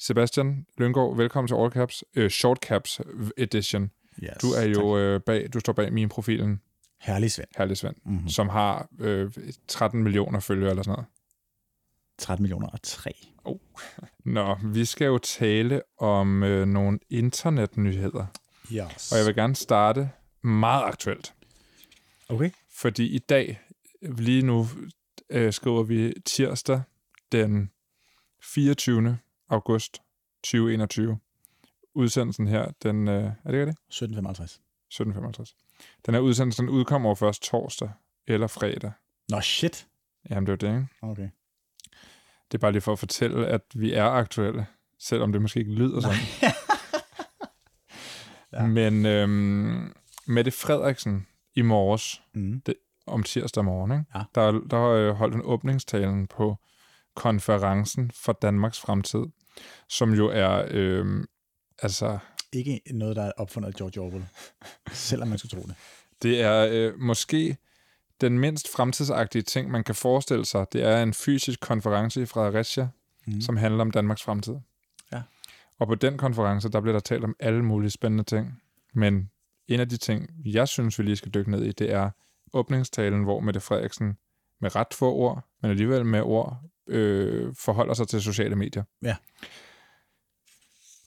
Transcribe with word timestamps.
Sebastian 0.00 0.66
Lyngård, 0.78 1.16
velkommen 1.16 1.48
til 1.48 1.54
All 1.54 1.70
Caps, 1.72 2.04
øh, 2.14 2.30
Short 2.30 2.58
Caps 2.62 3.00
Edition. 3.36 3.90
Yes, 4.22 4.30
Du 4.42 4.46
er 4.52 4.62
jo 4.64 4.96
tak. 4.96 5.00
øh, 5.02 5.20
bag, 5.20 5.48
du 5.54 5.60
står 5.60 5.72
bag 5.72 5.92
min 5.92 6.08
profilen, 6.08 6.60
Herlig 7.00 7.32
Svend. 7.32 7.48
Herlig 7.58 7.76
Svend, 7.76 7.96
Mhm. 8.04 8.14
mm-hmm. 8.14 8.28
som 8.28 8.48
har 8.48 8.88
øh, 8.98 9.30
13 9.68 10.02
millioner 10.02 10.40
følgere 10.40 10.70
eller 10.70 10.82
sådan 10.82 10.92
noget. 10.92 11.06
13 12.18 12.42
millioner 12.42 12.68
og 12.68 12.82
3. 12.82 13.10
Nå, 14.24 14.56
vi 14.64 14.84
skal 14.84 15.06
jo 15.06 15.18
tale 15.18 15.82
om 15.98 16.42
øh, 16.42 16.66
nogle 16.66 16.98
internetnyheder, 17.10 18.26
Yes. 18.72 19.12
og 19.12 19.18
jeg 19.18 19.26
vil 19.26 19.34
gerne 19.34 19.56
starte 19.56 20.10
meget 20.42 20.84
aktuelt. 20.84 21.34
Okay. 22.28 22.50
Fordi 22.76 23.06
i 23.06 23.18
dag, 23.18 23.60
lige 24.02 24.42
nu 24.42 24.66
øh, 25.30 25.52
skriver 25.52 25.82
vi 25.82 26.12
tirsdag 26.24 26.82
den 27.32 27.70
24. 28.42 29.18
august 29.50 29.98
2021. 30.42 31.18
Udsendelsen 31.94 32.46
her, 32.48 32.70
den, 32.82 33.08
øh, 33.08 33.14
er 33.24 33.30
det 33.44 33.52
ikke 33.52 33.66
det? 33.66 33.76
1755. 33.88 34.60
17.55. 34.94 35.54
Den 36.06 36.14
her 36.14 36.20
udsendelse, 36.20 36.62
den 36.62 36.68
udkommer 36.68 37.08
jo 37.10 37.14
først 37.14 37.42
torsdag 37.42 37.90
eller 38.26 38.46
fredag. 38.46 38.92
Nå, 39.28 39.40
shit. 39.40 39.86
Jamen, 40.30 40.46
det 40.46 40.52
er 40.52 40.56
det, 40.56 40.66
ikke? 40.68 40.86
Okay. 41.02 41.28
Det 42.52 42.54
er 42.54 42.58
bare 42.58 42.72
lige 42.72 42.82
for 42.82 42.92
at 42.92 42.98
fortælle, 42.98 43.46
at 43.46 43.62
vi 43.74 43.92
er 43.92 44.04
aktuelle, 44.04 44.66
selvom 44.98 45.32
det 45.32 45.42
måske 45.42 45.60
ikke 45.60 45.72
lyder 45.72 46.00
sådan. 46.00 46.16
Ja. 48.52 48.66
Men 48.66 49.06
øhm, 49.06 49.92
Mette 50.26 50.50
Frederiksen 50.50 51.26
i 51.54 51.62
morges, 51.62 52.22
Mm. 52.34 52.62
om 53.06 53.22
tirsdag 53.22 53.64
morgen, 53.64 53.90
ikke? 53.92 54.04
Ja. 54.14 54.22
der, 54.34 54.50
der 54.70 54.82
øh, 54.88 55.10
holdt 55.14 55.34
en 55.34 55.42
åbningstalen 55.44 56.26
på 56.26 56.56
konferencen 57.14 58.10
for 58.10 58.32
Danmarks 58.32 58.80
fremtid, 58.80 59.24
som 59.88 60.14
jo 60.14 60.26
er, 60.26 60.64
øhm, 60.70 61.24
altså, 61.82 62.18
Ikke 62.52 62.80
noget, 62.90 63.16
der 63.16 63.22
er 63.22 63.32
opfundet 63.36 63.68
af 63.68 63.74
George 63.74 64.00
Orwell. 64.00 64.26
Selvom 64.92 65.28
man 65.28 65.38
skulle 65.38 65.60
tro 65.60 65.66
det. 65.68 65.74
det 66.22 66.40
er 66.40 66.68
øh, 66.70 66.98
måske 66.98 67.56
den 68.20 68.38
mindst 68.38 68.72
fremtidsagtige 68.72 69.42
ting, 69.42 69.70
man 69.70 69.84
kan 69.84 69.94
forestille 69.94 70.44
sig. 70.44 70.66
Det 70.72 70.82
er 70.82 71.02
en 71.02 71.14
fysisk 71.14 71.60
konference 71.60 72.22
i 72.22 72.26
Fredericia, 72.26 72.88
mm. 73.26 73.40
som 73.40 73.56
handler 73.56 73.80
om 73.80 73.90
Danmarks 73.90 74.22
fremtid. 74.22 74.54
Ja. 75.12 75.22
Og 75.78 75.86
på 75.86 75.94
den 75.94 76.18
konference, 76.18 76.68
der 76.68 76.80
bliver 76.80 76.92
der 76.92 77.00
talt 77.00 77.24
om 77.24 77.36
alle 77.40 77.64
mulige 77.64 77.90
spændende 77.90 78.24
ting. 78.24 78.62
Men 78.94 79.30
en 79.68 79.80
af 79.80 79.88
de 79.88 79.96
ting, 79.96 80.30
jeg 80.44 80.68
synes, 80.68 80.98
vi 80.98 81.04
lige 81.04 81.16
skal 81.16 81.34
dykke 81.34 81.50
ned 81.50 81.64
i, 81.64 81.72
det 81.72 81.92
er 81.92 82.10
åbningstalen, 82.52 83.22
hvor 83.22 83.40
Mette 83.40 83.60
Frederiksen 83.60 84.16
med 84.60 84.76
ret 84.76 84.94
få 84.94 85.12
ord, 85.12 85.44
men 85.62 85.70
alligevel 85.70 86.06
med 86.06 86.20
ord, 86.20 86.62
øh, 86.90 87.54
forholder 87.58 87.94
sig 87.94 88.08
til 88.08 88.22
sociale 88.22 88.56
medier. 88.56 88.82
Ja. 89.02 89.16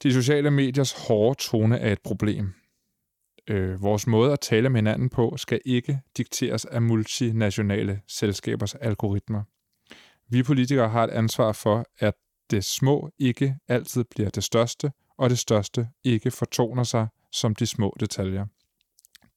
De 0.04 0.14
sociale 0.14 0.52
mediers 0.52 1.08
hårde 1.08 1.40
tone 1.40 1.80
er 1.80 1.92
et 1.92 2.02
problem. 2.02 2.54
Øh, 3.48 3.82
vores 3.82 4.08
måde 4.08 4.34
at 4.34 4.40
tale 4.40 4.70
med 4.70 4.78
hinanden 4.78 5.10
på 5.10 5.38
skal 5.38 5.62
ikke 5.66 6.00
dikteres 6.18 6.66
af 6.66 6.82
multinationale 6.82 8.02
selskabers 8.08 8.76
algoritmer. 8.76 9.44
Vi 10.30 10.44
politikere 10.44 10.90
har 10.90 11.04
et 11.04 11.10
ansvar 11.10 11.52
for, 11.52 11.86
at 12.00 12.14
det 12.52 12.66
små 12.66 13.10
ikke 13.20 13.56
altid 13.68 14.04
bliver 14.04 14.30
det 14.30 14.44
største, 14.44 14.92
og 15.18 15.30
det 15.30 15.40
største 15.40 15.88
ikke 16.04 16.32
fortoner 16.32 16.84
sig 16.84 17.08
som 17.32 17.56
de 17.56 17.66
små 17.66 17.96
detaljer. 18.00 18.46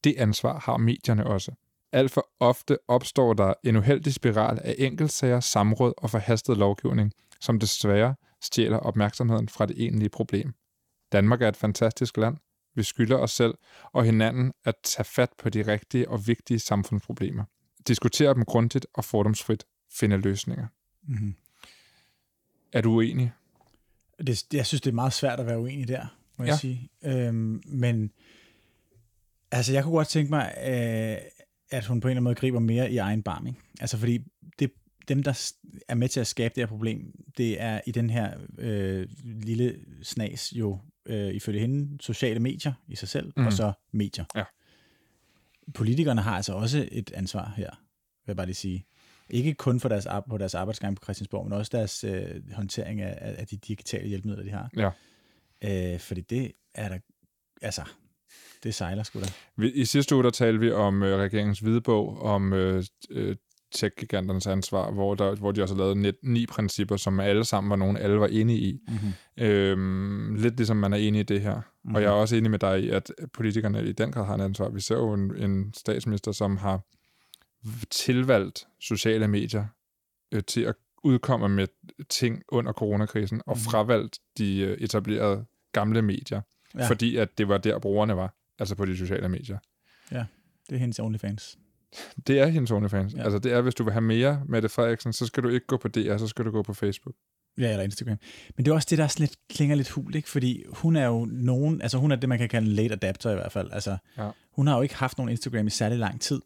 Det 0.04 0.14
ansvar 0.18 0.58
har 0.58 0.76
medierne 0.76 1.26
også. 1.26 1.52
Alt 1.92 2.10
for 2.10 2.28
ofte 2.40 2.78
opstår 2.88 3.32
der 3.32 3.54
en 3.64 3.76
uheldig 3.76 4.14
spiral 4.14 4.60
af 4.64 4.74
enkeltsager, 4.78 5.40
samråd 5.40 5.94
og 5.96 6.10
forhastet 6.10 6.56
lovgivning, 6.56 7.12
som 7.40 7.58
desværre 7.58 8.14
stjæler 8.42 8.78
opmærksomheden 8.78 9.48
fra 9.48 9.66
det 9.66 9.76
egentlige 9.78 10.08
problem. 10.08 10.54
Danmark 11.12 11.42
er 11.42 11.48
et 11.48 11.56
fantastisk 11.56 12.16
land. 12.16 12.36
Vi 12.74 12.82
skylder 12.82 13.16
os 13.16 13.30
selv 13.30 13.54
og 13.92 14.04
hinanden 14.04 14.52
at 14.64 14.74
tage 14.84 15.04
fat 15.04 15.30
på 15.38 15.48
de 15.48 15.72
rigtige 15.72 16.08
og 16.08 16.26
vigtige 16.26 16.58
samfundsproblemer. 16.58 17.44
Diskutere 17.88 18.34
dem 18.34 18.44
grundigt 18.44 18.86
og 18.94 19.04
fordomsfrit. 19.04 19.64
Finde 19.92 20.16
løsninger. 20.16 20.66
Mm-hmm. 21.02 21.34
Er 22.72 22.80
du 22.80 22.92
uenig? 22.92 23.32
Det, 24.26 24.54
jeg 24.54 24.66
synes, 24.66 24.80
det 24.80 24.90
er 24.90 24.94
meget 24.94 25.12
svært 25.12 25.40
at 25.40 25.46
være 25.46 25.60
uenig 25.60 25.88
der, 25.88 26.06
må 26.36 26.44
ja. 26.44 26.50
Jeg 26.50 26.58
sige. 26.58 26.90
Øhm, 27.04 27.62
men 27.66 28.12
altså, 29.50 29.72
jeg 29.72 29.82
kunne 29.82 29.94
godt 29.94 30.08
tænke 30.08 30.30
mig, 30.30 30.54
øh, 30.66 31.16
at 31.70 31.86
hun 31.86 32.00
på 32.00 32.08
en 32.08 32.10
eller 32.10 32.16
anden 32.16 32.24
måde 32.24 32.34
griber 32.34 32.58
mere 32.58 32.92
i 32.92 32.96
egen 32.96 33.22
barm. 33.22 33.46
Ikke? 33.46 33.60
Altså, 33.80 33.98
fordi 33.98 34.18
det, 34.58 34.70
dem, 35.08 35.22
der 35.22 35.52
er 35.88 35.94
med 35.94 36.08
til 36.08 36.20
at 36.20 36.26
skabe 36.26 36.54
det 36.54 36.62
her 36.62 36.66
problem, 36.66 37.24
det 37.36 37.60
er 37.60 37.80
i 37.86 37.90
den 37.90 38.10
her 38.10 38.34
øh, 38.58 39.06
lille 39.24 39.76
snas 40.02 40.52
jo, 40.52 40.78
øh, 41.06 41.34
ifølge 41.34 41.60
hende, 41.60 42.02
sociale 42.02 42.40
medier 42.40 42.72
i 42.88 42.96
sig 42.96 43.08
selv, 43.08 43.26
mm. 43.26 43.32
Mhm. 43.36 43.46
og 43.46 43.52
så 43.52 43.72
medier. 43.92 44.24
Ja. 44.34 44.44
Politikerne 45.74 46.20
har 46.20 46.36
altså 46.36 46.52
også 46.52 46.88
et 46.92 47.12
ansvar 47.12 47.52
her, 47.56 47.70
vil 48.26 48.30
jeg 48.30 48.36
bare 48.36 48.46
lige 48.46 48.54
sige. 48.54 48.86
Ikke 49.30 49.54
kun 49.54 49.80
for 49.80 49.88
deres, 49.88 50.06
på 50.30 50.38
deres 50.38 50.54
arbejdsgang 50.54 50.96
på 50.96 51.04
Christiansborg, 51.04 51.44
men 51.44 51.52
også 51.52 51.76
deres 51.76 52.04
øh, 52.04 52.52
håndtering 52.52 53.00
af, 53.00 53.18
af 53.20 53.34
af 53.38 53.46
de 53.46 53.56
digitale 53.56 54.08
hjælpemidler, 54.08 54.44
de 54.44 54.50
har. 54.50 54.70
Ja. 54.76 54.90
Øh, 55.94 56.00
fordi 56.00 56.20
det 56.20 56.52
er 56.74 56.88
der, 56.88 56.98
altså, 57.62 57.82
det 58.64 58.74
sejler 58.74 59.02
sgu 59.02 59.20
da. 59.20 59.26
I 59.74 59.84
sidste 59.84 60.14
uge, 60.14 60.24
der 60.24 60.30
talte 60.30 60.60
vi 60.60 60.72
om 60.72 61.02
øh, 61.02 61.18
regeringens 61.18 61.58
hvidebog, 61.60 62.22
om 62.22 62.52
øh, 62.52 62.84
øh, 63.10 63.36
tech-giganternes 63.74 64.46
ansvar, 64.46 64.90
hvor, 64.90 65.14
der, 65.14 65.34
hvor 65.34 65.52
de 65.52 65.62
også 65.62 65.74
har 65.74 65.82
lavet 65.82 65.96
net, 65.96 66.16
ni 66.22 66.46
principper, 66.46 66.96
som 66.96 67.20
alle 67.20 67.44
sammen 67.44 67.70
var 67.70 67.76
nogen, 67.76 67.96
alle 67.96 68.20
var 68.20 68.26
enige 68.26 68.58
i. 68.58 68.78
Mm-hmm. 68.88 69.44
Øhm, 69.44 70.34
lidt 70.34 70.56
ligesom 70.56 70.76
man 70.76 70.92
er 70.92 70.96
enig 70.96 71.20
i 71.20 71.22
det 71.22 71.40
her. 71.40 71.54
Mm-hmm. 71.54 71.94
Og 71.94 72.02
jeg 72.02 72.08
er 72.08 72.12
også 72.12 72.36
enig 72.36 72.50
med 72.50 72.58
dig 72.58 72.82
i, 72.84 72.90
at 72.90 73.10
politikerne 73.34 73.84
i 73.88 73.92
den 73.92 74.12
grad 74.12 74.26
har 74.26 74.34
en 74.34 74.40
ansvar. 74.40 74.68
Vi 74.68 74.80
ser 74.80 74.94
jo 74.94 75.12
en, 75.12 75.36
en 75.36 75.74
statsminister, 75.74 76.32
som 76.32 76.56
har 76.56 76.80
tilvalgt 77.90 78.64
sociale 78.80 79.28
medier 79.28 79.66
øh, 80.32 80.42
til 80.42 80.60
at 80.60 80.74
udkomme 81.04 81.48
med 81.48 81.66
ting 82.08 82.42
under 82.48 82.72
coronakrisen, 82.72 83.42
og 83.46 83.56
Mhm. 83.56 83.64
fravalgt 83.64 84.18
de 84.38 84.58
øh, 84.58 84.78
etablerede 84.78 85.44
gamle 85.72 86.02
medier, 86.02 86.40
Ja. 86.74 86.80
ja. 86.82 86.88
fordi 86.88 87.16
at 87.16 87.38
det 87.38 87.48
var 87.48 87.58
der, 87.58 87.78
brugerne 87.78 88.16
var, 88.16 88.34
altså 88.58 88.74
på 88.74 88.84
de 88.86 88.96
sociale 88.96 89.28
medier. 89.28 89.58
Det 90.68 90.74
er 90.74 90.78
hendes 90.78 90.98
OnlyFans. 90.98 91.58
Det 92.26 92.40
er 92.40 92.46
hendes 92.46 92.70
OnlyFans. 92.70 93.12
Ja. 93.12 93.18
Ja. 93.18 93.24
Altså 93.24 93.38
det 93.38 93.52
er, 93.52 93.60
hvis 93.60 93.74
du 93.74 93.84
vil 93.84 93.92
have 93.92 94.02
mere 94.02 94.42
Mette 94.48 94.68
Frederiksen, 94.68 95.12
så 95.12 95.26
skal 95.26 95.42
du 95.42 95.48
ikke 95.48 95.66
gå 95.66 95.76
på 95.76 95.88
DR, 95.88 96.16
så 96.16 96.26
skal 96.28 96.44
du 96.44 96.50
gå 96.50 96.62
på 96.62 96.74
Facebook. 96.74 97.14
Ja, 97.58 97.70
eller 97.70 97.82
Instagram. 97.84 98.16
Men 98.56 98.64
det 98.64 98.70
er 98.70 98.74
også 98.74 98.86
det, 98.90 98.98
der 98.98 99.14
lidt, 99.18 99.36
klinger 99.50 99.76
lidt 99.76 99.88
hul, 99.88 100.14
ikke? 100.14 100.28
Fordi 100.28 100.64
hun 100.72 100.96
er 100.96 101.06
jo 101.06 101.24
nogen, 101.24 101.82
altså 101.82 101.98
hun 101.98 102.12
er 102.12 102.16
det, 102.16 102.28
man 102.28 102.38
kan 102.38 102.48
kalde 102.48 102.68
en 102.68 102.72
late 102.72 102.92
adapter 102.94 103.30
i 103.30 103.34
hvert 103.34 103.52
fald. 103.52 103.70
Altså, 103.72 103.96
Ja. 104.18 104.30
hun 104.52 104.66
har 104.66 104.76
jo 104.76 104.82
ikke 104.82 104.94
haft 104.94 105.18
nogen 105.18 105.30
Instagram 105.30 105.66
i 105.66 105.70
særlig 105.70 105.98
lang 105.98 106.20
tid. 106.20 106.42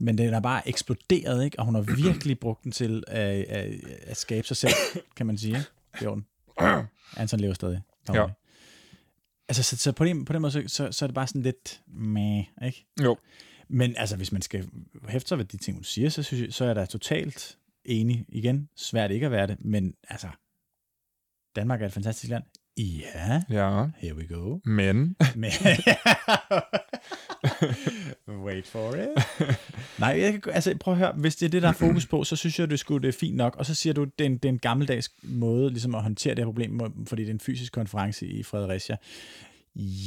Men 0.00 0.18
den 0.18 0.34
er 0.34 0.40
bare 0.40 0.68
eksploderet, 0.68 1.44
ikke? 1.44 1.58
Og 1.58 1.64
hun 1.64 1.74
har 1.74 1.82
virkelig 1.82 2.38
brugt 2.44 2.64
den 2.64 2.72
til 2.72 3.04
at, 3.08 3.44
at, 3.44 3.74
at 4.02 4.16
skabe 4.16 4.46
sig 4.46 4.56
selv, 4.56 4.72
kan 5.16 5.26
man 5.26 5.38
sige. 5.38 5.56
Ikke? 5.56 5.66
Det 6.00 6.20
er. 6.58 6.84
Anton 7.20 7.40
lever 7.40 7.54
stadig. 7.54 7.80
Ja. 8.14 8.26
Altså, 9.48 9.62
så, 9.62 9.76
så 9.76 9.92
på, 9.92 10.04
den, 10.04 10.24
på 10.24 10.32
den 10.32 10.42
måde, 10.42 10.52
så, 10.52 10.64
så, 10.66 10.92
så 10.92 11.04
er 11.04 11.06
det 11.06 11.14
bare 11.14 11.26
sådan 11.26 11.42
lidt 11.42 11.82
meh, 11.86 12.44
ikke? 12.64 12.86
Jo. 13.02 13.16
Men 13.68 13.96
altså, 13.96 14.16
hvis 14.16 14.32
man 14.32 14.42
skal 14.42 14.68
hæfte 15.08 15.28
sig 15.28 15.38
ved 15.38 15.44
de 15.44 15.56
ting, 15.56 15.76
hun 15.76 15.84
siger, 15.84 16.08
så, 16.08 16.22
synes 16.22 16.42
jeg, 16.42 16.52
så 16.52 16.64
er 16.64 16.74
da 16.74 16.84
totalt 16.84 17.58
enig. 17.84 18.24
Igen, 18.28 18.68
svært 18.76 19.10
ikke 19.10 19.26
at 19.26 19.32
være 19.32 19.46
det, 19.46 19.64
men 19.64 19.94
altså, 20.08 20.28
Danmark 21.56 21.82
er 21.82 21.86
et 21.86 21.92
fantastisk 21.92 22.30
land. 22.30 22.44
Ja, 22.78 23.42
Ja, 23.50 23.86
here 23.98 24.14
we 24.16 24.26
go. 24.26 24.58
men... 24.64 25.16
Men, 25.36 25.50
Wait 28.44 28.66
for 28.66 28.94
it. 28.94 29.08
Nej, 29.98 30.08
jeg, 30.20 30.42
kan- 30.42 30.52
altså 30.52 30.76
prøv 30.80 30.94
at 30.94 30.98
høre, 30.98 31.12
hvis 31.12 31.36
det 31.36 31.46
er 31.46 31.50
det, 31.50 31.62
der 31.62 31.68
er 31.68 31.72
fokus 31.72 32.06
på, 32.06 32.24
så 32.24 32.36
synes 32.36 32.58
jeg, 32.58 32.70
det 32.70 32.78
skulle 32.78 33.02
det 33.02 33.08
er 33.14 33.18
fint 33.20 33.36
nok. 33.36 33.56
Og 33.56 33.66
så 33.66 33.74
siger 33.74 33.92
du, 33.92 34.04
det 34.04 34.20
er 34.20 34.26
en, 34.26 34.32
det 34.36 34.44
er 34.44 34.48
en 34.48 34.58
gammeldags 34.58 35.10
måde 35.22 35.70
ligesom 35.70 35.94
at 35.94 36.02
håndtere 36.02 36.34
det 36.34 36.38
her 36.38 36.46
problem, 36.46 36.80
fordi 37.06 37.22
det 37.22 37.28
er 37.28 37.34
en 37.34 37.40
fysisk 37.40 37.72
konference 37.72 38.26
i 38.26 38.42
Fredericia. 38.42 38.96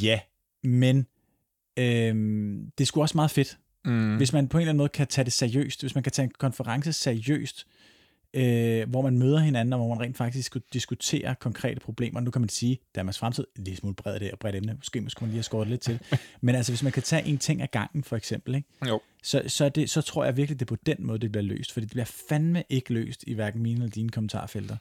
Ja, 0.03 0.19
men 0.63 1.07
øhm, 1.77 2.71
det 2.77 2.87
sgu 2.87 3.01
også 3.01 3.17
meget 3.17 3.31
fedt, 3.31 3.57
Mm, 3.85 4.17
hvis 4.17 4.33
man 4.33 4.47
på 4.47 4.57
en 4.57 4.61
eller 4.61 4.69
anden 4.69 4.77
måde 4.77 4.89
kan 4.89 5.07
tage 5.07 5.25
det 5.25 5.33
seriøst, 5.33 5.81
hvis 5.81 5.95
man 5.95 6.03
kan 6.03 6.11
tage 6.11 6.23
en 6.23 6.31
konference 6.39 6.93
seriøst, 6.93 7.65
øh, 7.67 7.67
hvor 8.87 9.01
man 9.01 9.17
møder 9.17 9.39
hinanden, 9.39 9.73
og 9.73 9.79
hvor 9.79 9.95
man 9.95 9.99
rent 9.99 10.17
faktisk 10.17 10.45
skulle 10.45 10.63
diskutere 10.73 11.35
konkrete 11.35 11.79
problemer. 11.79 12.19
Nu 12.19 12.31
kan 12.31 12.41
man 12.41 12.49
sige, 12.49 12.79
Danmarks 12.95 13.19
fremtid, 13.19 13.45
en 13.57 13.63
lille 13.63 13.77
smule 13.77 13.95
bredt, 13.95 14.21
det, 14.21 14.31
bredt 14.39 14.55
emne, 14.55 14.73
måske 14.73 15.03
skulle 15.07 15.27
man 15.27 15.31
lige 15.31 15.37
have 15.37 15.43
skåret 15.43 15.67
lidt 15.67 15.81
til. 15.81 15.99
Men 16.41 16.55
altså, 16.55 16.71
hvis 16.71 16.83
man 16.83 16.91
kan 16.91 17.03
tage 17.03 17.25
en 17.27 17.37
ting 17.37 17.61
ad 17.61 17.67
gangen, 17.71 18.03
for 18.03 18.15
eksempel, 18.15 18.55
ikke? 18.55 18.67
jo. 18.87 19.01
Så, 19.23 19.43
så, 19.47 19.69
det, 19.69 19.89
så 19.89 20.01
tror 20.01 20.25
jeg 20.25 20.37
virkelig, 20.37 20.59
det 20.59 20.65
er 20.65 20.75
på 20.75 20.81
den 20.85 20.95
måde, 20.99 21.19
det 21.19 21.31
bliver 21.31 21.43
løst. 21.43 21.73
Fordi 21.73 21.85
det 21.85 21.91
bliver 21.91 22.11
fandme 22.29 22.63
ikke 22.69 22.93
løst 22.93 23.23
i 23.27 23.33
hverken 23.33 23.61
mine 23.61 23.79
eller 23.79 23.91
dine 23.91 24.09
kommentarfelter. 24.09 24.77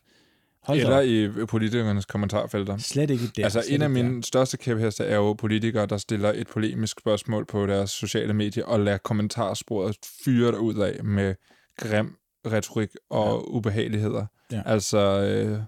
Hold 0.62 0.78
Eller 0.78 0.98
op. 0.98 1.42
i 1.42 1.46
politikernes 1.46 2.06
kommentarfelter. 2.06 2.76
Slet 2.76 3.10
ikke 3.10 3.26
der. 3.36 3.44
altså 3.44 3.58
en 3.58 3.64
af 3.66 3.72
ikke 3.72 3.82
der. 3.82 3.88
mine 3.88 4.24
største 4.24 4.56
kæphester 4.56 5.04
er 5.04 5.16
jo 5.16 5.32
politikere, 5.32 5.86
der 5.86 5.96
stiller 5.96 6.32
et 6.32 6.46
polemisk 6.46 7.00
spørgsmål 7.00 7.46
på 7.46 7.66
deres 7.66 7.90
sociale 7.90 8.34
medier, 8.34 8.64
og 8.64 8.80
lader 8.80 8.98
kommentarsporet 8.98 9.96
fyre 10.24 10.60
ud 10.60 10.74
af 10.74 11.04
med 11.04 11.34
grim 11.76 12.19
retorik 12.46 12.90
og 13.10 13.26
ja. 13.26 13.50
ubehageligheder. 13.56 14.26
Ja. 14.52 14.62
Altså, 14.66 14.98
øh, 14.98 15.62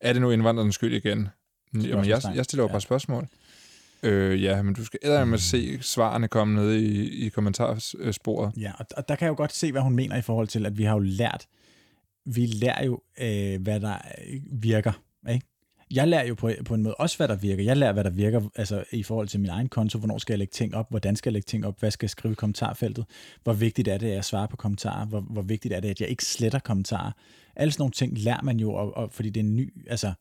Er 0.00 0.12
det 0.12 0.22
nu 0.22 0.30
indvandrerens 0.30 0.74
skyld 0.74 0.94
igen? 0.94 1.28
Jamen, 1.74 2.04
jeg, 2.08 2.22
jeg 2.34 2.44
stiller 2.44 2.62
jo 2.64 2.68
Ja. 2.68 2.72
bare 2.72 2.80
spørgsmål. 2.80 3.28
Øh, 4.02 4.42
ja, 4.42 4.62
men 4.62 4.74
du 4.74 4.84
skal 4.84 4.98
æder 5.02 5.24
med 5.24 5.38
se 5.38 5.82
svarene 5.82 6.28
komme 6.28 6.54
ned 6.54 6.72
i, 6.74 7.26
i 7.26 7.28
kommentarsporet. 7.28 8.52
Ja, 8.56 8.72
og, 8.78 8.86
og 8.96 9.08
der 9.08 9.16
kan 9.16 9.26
jeg 9.26 9.30
jo 9.30 9.36
godt 9.36 9.52
se, 9.52 9.72
hvad 9.72 9.82
hun 9.82 9.94
mener 9.96 10.16
i 10.16 10.22
forhold 10.22 10.48
til, 10.48 10.66
at 10.66 10.78
vi 10.78 10.84
har 10.84 10.92
jo 10.92 10.98
lært, 10.98 11.46
vi 12.24 12.46
lærer 12.46 12.84
jo, 12.84 13.00
øh, 13.20 13.62
hvad 13.62 13.80
der 13.80 13.94
øh, 14.28 14.40
virker. 14.62 14.92
Ikke? 15.30 15.46
Jeg 15.90 16.08
lærer 16.08 16.26
jo 16.26 16.34
på, 16.34 16.50
på 16.64 16.74
en 16.74 16.82
måde 16.82 16.94
også, 16.94 17.16
hvad 17.16 17.28
der 17.28 17.36
virker. 17.36 17.64
Jeg 17.64 17.76
lærer, 17.76 17.92
hvad 17.92 18.04
der 18.04 18.10
virker 18.10 18.40
altså, 18.56 18.84
i 18.92 19.02
forhold 19.02 19.28
til 19.28 19.40
min 19.40 19.50
egen 19.50 19.68
konto. 19.68 19.98
Hvornår 19.98 20.18
skal 20.18 20.32
jeg 20.32 20.38
lægge 20.38 20.52
ting 20.52 20.74
op? 20.74 20.90
Hvordan 20.90 21.16
skal 21.16 21.30
jeg 21.30 21.32
lægge 21.32 21.46
ting 21.46 21.66
op? 21.66 21.80
Hvad 21.80 21.90
skal 21.90 22.04
jeg 22.04 22.10
skrive 22.10 22.32
i 22.32 22.34
kommentarfeltet? 22.34 23.04
Hvor 23.42 23.52
vigtigt 23.52 23.88
er 23.88 23.98
det, 23.98 24.06
at 24.06 24.14
jeg 24.14 24.24
svarer 24.24 24.46
på 24.46 24.56
kommentarer? 24.56 25.06
Hvor, 25.06 25.20
hvor 25.20 25.42
vigtigt 25.42 25.74
er 25.74 25.80
det, 25.80 25.88
at 25.88 26.00
jeg 26.00 26.08
ikke 26.08 26.24
sletter 26.24 26.58
kommentarer? 26.58 27.12
Alle 27.56 27.72
sådan 27.72 27.82
nogle 27.82 27.92
ting 27.92 28.18
lærer 28.18 28.42
man 28.42 28.60
jo, 28.60 28.74
og, 28.74 28.96
og, 28.96 29.12
fordi 29.12 29.30
det 29.30 29.40
er 29.40 29.44
en 29.44 29.56
ny, 29.56 29.72
altså, 29.90 30.12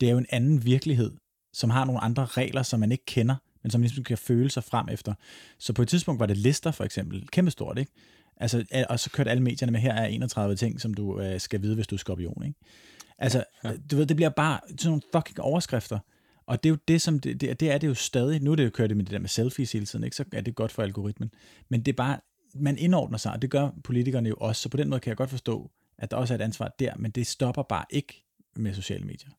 det 0.00 0.06
er 0.06 0.12
jo 0.12 0.18
en 0.18 0.26
anden 0.30 0.64
virkelighed, 0.64 1.12
som 1.52 1.70
har 1.70 1.84
nogle 1.84 2.00
andre 2.00 2.24
regler, 2.24 2.62
som 2.62 2.80
man 2.80 2.92
ikke 2.92 3.04
kender, 3.04 3.36
men 3.62 3.70
som 3.70 3.80
ligesom 3.80 4.04
kan 4.04 4.18
føle 4.18 4.50
sig 4.50 4.64
frem 4.64 4.88
efter. 4.88 5.14
Så 5.58 5.72
på 5.72 5.82
et 5.82 5.88
tidspunkt 5.88 6.20
var 6.20 6.26
det 6.26 6.36
lister 6.36 6.70
for 6.70 6.84
eksempel, 6.84 7.28
kæmpestort, 7.28 7.78
ikke? 7.78 7.92
Altså, 8.36 8.64
al- 8.70 8.86
og 8.88 9.00
så 9.00 9.10
kørte 9.10 9.30
alle 9.30 9.42
medierne 9.42 9.72
med, 9.72 9.80
her 9.80 9.92
er 9.92 10.06
31 10.06 10.56
ting, 10.56 10.80
som 10.80 10.94
du 10.94 11.20
øh, 11.20 11.40
skal 11.40 11.62
vide, 11.62 11.74
hvis 11.74 11.86
du 11.86 11.94
er 11.94 11.98
skorpion, 11.98 12.42
ikke? 12.46 12.58
Altså, 13.18 13.44
ja. 13.64 13.72
du 13.90 13.96
ved, 13.96 14.06
det 14.06 14.16
bliver 14.16 14.30
bare 14.30 14.60
sådan 14.68 14.88
nogle 14.88 15.02
fucking 15.14 15.40
overskrifter. 15.40 15.98
Og 16.46 16.62
det 16.62 16.68
er 16.68 16.70
jo 16.70 16.78
det, 16.88 17.02
som 17.02 17.18
det, 17.18 17.40
det, 17.40 17.60
det 17.60 17.70
er 17.70 17.78
det 17.78 17.86
jo 17.86 17.94
stadig. 17.94 18.42
Nu 18.42 18.52
er 18.52 18.56
det 18.56 18.64
jo 18.64 18.70
kørt 18.70 18.96
med 18.96 19.04
det 19.04 19.12
der 19.12 19.18
med 19.18 19.28
selfies 19.28 19.72
hele 19.72 19.86
tiden, 19.86 20.04
ikke? 20.04 20.16
så 20.16 20.24
er 20.32 20.40
det 20.40 20.54
godt 20.54 20.72
for 20.72 20.82
algoritmen. 20.82 21.30
Men 21.68 21.80
det 21.82 21.92
er 21.92 21.96
bare, 21.96 22.20
man 22.54 22.78
indordner 22.78 23.18
sig, 23.18 23.32
og 23.32 23.42
det 23.42 23.50
gør 23.50 23.70
politikerne 23.84 24.28
jo 24.28 24.34
også. 24.40 24.62
Så 24.62 24.68
på 24.68 24.76
den 24.76 24.88
måde 24.88 25.00
kan 25.00 25.08
jeg 25.08 25.16
godt 25.16 25.30
forstå, 25.30 25.70
at 25.98 26.10
der 26.10 26.16
også 26.16 26.34
er 26.34 26.38
et 26.38 26.42
ansvar 26.42 26.74
der, 26.78 26.92
men 26.96 27.10
det 27.10 27.26
stopper 27.26 27.62
bare 27.62 27.84
ikke 27.90 28.24
med 28.56 28.74
sociale 28.74 29.04
medier. 29.04 29.30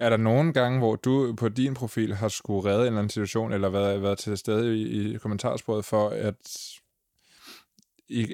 Er 0.00 0.10
der 0.10 0.16
nogle 0.16 0.52
gange, 0.52 0.78
hvor 0.78 0.96
du 0.96 1.34
på 1.34 1.48
din 1.48 1.74
profil 1.74 2.14
har 2.14 2.28
skulle 2.28 2.70
redde 2.70 2.80
en 2.80 2.86
eller 2.86 2.98
anden 2.98 3.10
situation, 3.10 3.52
eller 3.52 3.68
været, 3.68 4.02
været 4.02 4.18
til 4.18 4.38
stede 4.38 4.76
i, 4.82 5.14
i 5.14 5.18
kommentarsporet 5.18 5.84
for, 5.84 6.08
at 6.08 6.34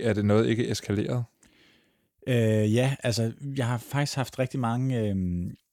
er 0.03 0.13
det 0.13 0.25
noget 0.25 0.47
ikke 0.47 0.71
eskaleret? 0.71 1.25
Øh, 2.27 2.75
ja, 2.75 2.97
altså, 3.03 3.33
jeg 3.57 3.67
har 3.67 3.79
faktisk 3.79 4.17
haft 4.17 4.39
rigtig 4.39 4.61
mange, 4.61 4.99
øh, 4.99 5.17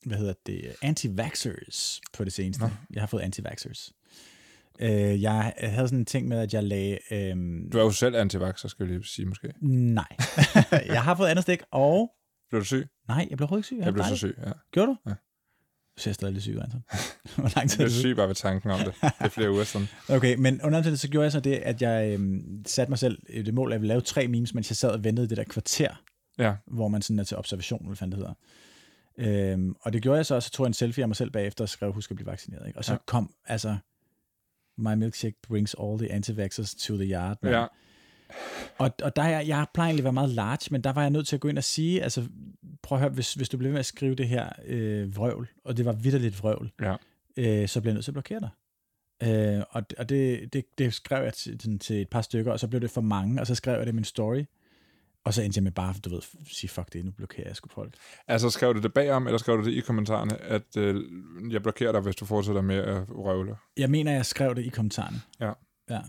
hvad 0.06 0.18
hedder 0.18 0.33
det, 0.45 0.75
anti-vaxxers 0.81 2.01
på 2.13 2.24
det 2.24 2.33
seneste. 2.33 2.63
Nå. 2.63 2.69
Jeg 2.94 3.01
har 3.01 3.07
fået 3.07 3.21
anti-vaxxers. 3.21 3.91
Øh, 4.80 5.21
jeg 5.21 5.53
havde 5.57 5.88
sådan 5.88 6.00
en 6.00 6.06
ting 6.06 6.27
med, 6.27 6.39
at 6.39 6.53
jeg 6.53 6.63
lagde... 6.63 6.97
Øh, 7.12 7.36
Du 7.74 7.77
er 7.77 7.83
jo 7.83 7.91
selv 7.91 8.15
antivaxer, 8.15 8.68
skal 8.68 8.88
vi 8.88 8.91
lige 8.91 9.03
sige 9.03 9.25
måske. 9.25 9.53
nej. 9.62 10.18
jeg 10.86 11.03
har 11.03 11.15
fået 11.15 11.27
andet 11.27 11.44
stik, 11.44 11.62
og... 11.71 12.12
Blev 12.50 12.62
du 12.62 12.65
syg? 12.65 12.88
Nej, 13.07 13.27
jeg 13.30 13.38
blev 13.38 13.44
overhovedet 13.44 13.71
ikke 13.71 13.81
syg. 13.81 13.86
Jeg 13.86 13.94
blev 13.94 14.03
så 14.03 14.09
Nej. 14.09 14.18
syg, 14.18 14.36
ja. 14.45 14.51
Gjorde 14.71 14.88
du? 14.88 14.95
Ja. 15.09 15.13
Du 16.00 16.04
ser 16.04 16.12
stadig 16.12 16.34
lidt 16.34 16.44
syg, 16.44 16.57
Anton. 16.63 16.84
Hvor 17.36 17.51
lang 17.56 17.69
tid 17.69 17.80
Jeg 17.80 17.86
er 17.86 17.90
syg 17.90 18.16
bare 18.16 18.28
ved 18.28 18.36
tanken 18.36 18.72
om 18.72 18.80
det. 18.80 18.94
Det 19.01 19.12
er 19.19 19.30
flere 19.30 19.51
uger 19.51 19.63
siden. 19.63 19.90
Okay, 20.10 20.36
men 20.36 20.62
under 20.62 20.81
det, 20.81 21.00
så 21.00 21.07
gjorde 21.10 21.24
jeg 21.24 21.31
så 21.31 21.40
det, 21.40 21.56
at 21.56 21.81
jeg 21.81 22.13
øhm, 22.13 22.63
satte 22.68 22.92
mig 22.92 23.00
selv 23.00 23.19
øh, 23.30 23.46
det 23.46 23.54
mål, 23.54 23.69
at 23.69 23.74
jeg 23.74 23.81
ville 23.81 23.88
lave 23.94 24.01
tre 24.01 24.28
memes, 24.28 24.54
mens 24.54 24.69
jeg 24.72 24.78
sad 24.78 24.90
og 24.90 25.04
ventede 25.04 25.28
det 25.30 25.38
der 25.38 25.44
kvarter, 25.44 26.01
Ja, 26.38 26.54
hvor 26.68 26.88
man 26.88 27.01
sådan 27.01 27.19
er 27.19 27.24
til 27.24 27.38
observation, 27.38 27.86
hvad 27.86 27.96
fanden 27.96 28.19
det 28.19 28.28
hedder. 28.28 28.34
Øhm, 29.54 29.75
og 29.81 29.94
det 29.94 30.01
gjorde 30.01 30.18
jeg 30.18 30.25
så, 30.25 30.36
og 30.36 30.44
så 30.44 30.51
tog 30.51 30.63
jeg 30.63 30.68
en 30.69 30.74
selfie 30.74 31.01
af 31.04 31.07
mig 31.07 31.16
selv 31.16 31.31
bagefter 31.31 31.63
og 31.63 31.69
skrev, 31.69 31.92
husk 31.94 32.12
at 32.12 32.16
blive 32.18 32.28
vaccineret. 32.28 32.68
Ikke? 32.68 32.80
Og 32.80 32.86
så 32.86 32.92
Ja. 32.94 32.98
kom, 33.06 33.34
altså, 33.46 33.78
my 34.78 34.94
milkshake 34.94 35.36
brings 35.48 35.75
all 35.84 35.98
the 36.00 36.12
anti-vaxxers 36.12 36.75
to 36.88 36.96
the 36.98 37.06
yard. 37.12 37.38
mand. 37.44 37.56
ja. 37.56 37.66
Og, 38.77 38.91
og 39.03 39.15
der 39.15 39.21
er, 39.21 39.39
jeg, 39.41 39.65
plejer 39.73 39.87
egentlig 39.87 40.01
at 40.01 40.03
være 40.03 40.13
meget 40.13 40.29
large, 40.29 40.67
men 40.71 40.81
der 40.81 40.93
var 40.93 41.01
jeg 41.01 41.09
nødt 41.09 41.27
til 41.27 41.35
at 41.35 41.39
gå 41.39 41.47
ind 41.47 41.57
og 41.57 41.63
sige, 41.63 42.03
altså, 42.03 42.27
prøv 42.81 42.95
at 42.95 43.01
høre, 43.01 43.11
hvis, 43.11 43.33
hvis 43.33 43.49
du 43.49 43.57
bliver 43.57 43.67
ved 43.69 43.73
med 43.73 43.79
at 43.79 43.85
skrive 43.85 44.15
det 44.15 44.27
her 44.27 44.49
øh, 44.65 45.15
vrøvl, 45.15 45.47
og 45.63 45.77
det 45.77 45.85
var 45.85 45.91
vidderligt 45.93 46.43
vrøvl, 46.43 46.71
Ja. 46.81 46.95
øh, 47.37 47.67
så 47.67 47.81
bliver 47.81 47.91
jeg 47.91 47.95
nødt 47.95 48.05
til 48.05 48.11
at 48.11 48.13
blokere 48.13 48.39
dig. 48.39 48.49
Øh, 49.23 49.63
og 49.69 49.83
og 49.97 50.09
det, 50.09 50.53
det, 50.53 50.65
det 50.77 50.93
skrev 50.93 51.23
jeg 51.23 51.33
til, 51.33 51.79
til 51.79 52.01
et 52.01 52.09
par 52.09 52.21
stykker, 52.21 52.51
og 52.51 52.59
så 52.59 52.67
blev 52.67 52.81
det 52.81 52.91
for 52.91 53.01
mange, 53.01 53.41
og 53.41 53.47
så 53.47 53.55
skrev 53.55 53.73
jeg 53.77 53.85
det 53.85 53.91
i 53.91 53.95
min 53.95 54.03
story, 54.03 54.43
og 55.23 55.33
så 55.33 55.41
endte 55.41 55.57
jeg 55.57 55.63
med 55.63 55.71
bare, 55.71 55.93
du 56.05 56.09
ved, 56.09 56.21
sige, 56.47 56.69
fuck 56.69 56.93
det, 56.93 57.05
nu 57.05 57.11
blokerer 57.11 57.47
jeg 57.47 57.55
sgu 57.55 57.69
folk. 57.69 57.93
Altså, 58.27 58.49
skrev 58.49 58.73
du 58.73 58.79
det 58.79 58.93
bagom, 58.93 59.27
eller 59.27 59.37
skrev 59.37 59.57
du 59.57 59.65
det 59.65 59.71
i 59.71 59.79
kommentarerne, 59.79 60.37
at 60.41 60.77
øh, 60.77 61.03
jeg 61.51 61.63
blokerer 61.63 61.91
dig, 61.91 62.01
hvis 62.01 62.15
du 62.15 62.25
fortsætter 62.25 62.61
med 62.61 62.75
at 62.75 63.03
røvle? 63.09 63.55
Jeg 63.77 63.89
mener, 63.89 64.11
jeg 64.11 64.25
skrev 64.25 64.55
det 64.55 64.65
i 64.65 64.69
kommentarerne. 64.69 65.21
Ja. 65.39 65.51
Ja, 65.89 65.99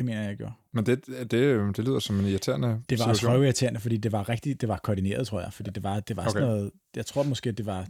det 0.00 0.06
mener 0.06 0.20
jeg, 0.20 0.28
jeg 0.28 0.36
gjorde. 0.36 0.52
Men 0.72 0.86
det, 0.86 1.06
det, 1.06 1.30
det 1.76 1.78
lyder 1.84 1.98
som 1.98 2.20
en 2.20 2.26
irriterende 2.26 2.68
Det 2.88 2.98
var 2.98 3.04
også 3.06 3.18
situation. 3.18 3.34
røvirriterende, 3.36 3.80
fordi 3.80 3.96
det 3.96 4.12
var 4.12 4.28
rigtig, 4.28 4.60
det 4.60 4.68
var 4.68 4.76
koordineret, 4.82 5.26
tror 5.26 5.40
jeg, 5.40 5.52
fordi 5.52 5.70
det 5.70 5.82
var, 5.82 6.00
det 6.00 6.16
var 6.16 6.22
okay. 6.22 6.30
sådan 6.32 6.48
Okay. 6.48 6.56
noget, 6.56 6.70
jeg 6.96 7.06
tror 7.06 7.22
måske, 7.22 7.48
at 7.50 7.58
det 7.58 7.66
var 7.66 7.86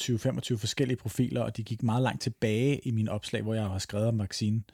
20-25 0.00 0.56
forskellige 0.56 0.96
profiler, 0.96 1.40
og 1.42 1.56
de 1.56 1.62
gik 1.62 1.82
meget 1.82 2.02
langt 2.02 2.22
tilbage 2.22 2.78
i 2.78 2.90
mine 2.90 3.10
opslag, 3.10 3.42
hvor 3.42 3.54
jeg 3.54 3.64
har 3.64 3.78
skrevet 3.78 4.06
om 4.08 4.18
vaccinen. 4.18 4.64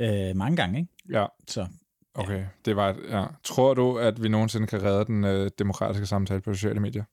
Øh, 0.00 0.36
mange 0.36 0.56
gange, 0.56 0.78
ikke? 0.78 0.92
Ja, 1.10 1.26
Så 1.48 1.66
okay. 2.14 2.44
Det 2.64 2.76
var, 2.76 2.90
et- 2.90 3.00
ja. 3.10 3.24
Tror 3.44 3.74
du, 3.74 3.98
at 3.98 4.22
vi 4.22 4.28
nogensinde 4.28 4.66
kan 4.66 4.82
redde 4.82 5.04
den 5.04 5.24
øh, 5.24 5.50
demokratiske 5.58 6.06
samtale 6.06 6.40
på 6.40 6.54
sociale 6.54 6.80
medier? 6.80 7.04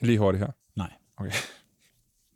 Lige 0.00 0.18
hurtigt 0.18 0.44
her. 0.44 0.52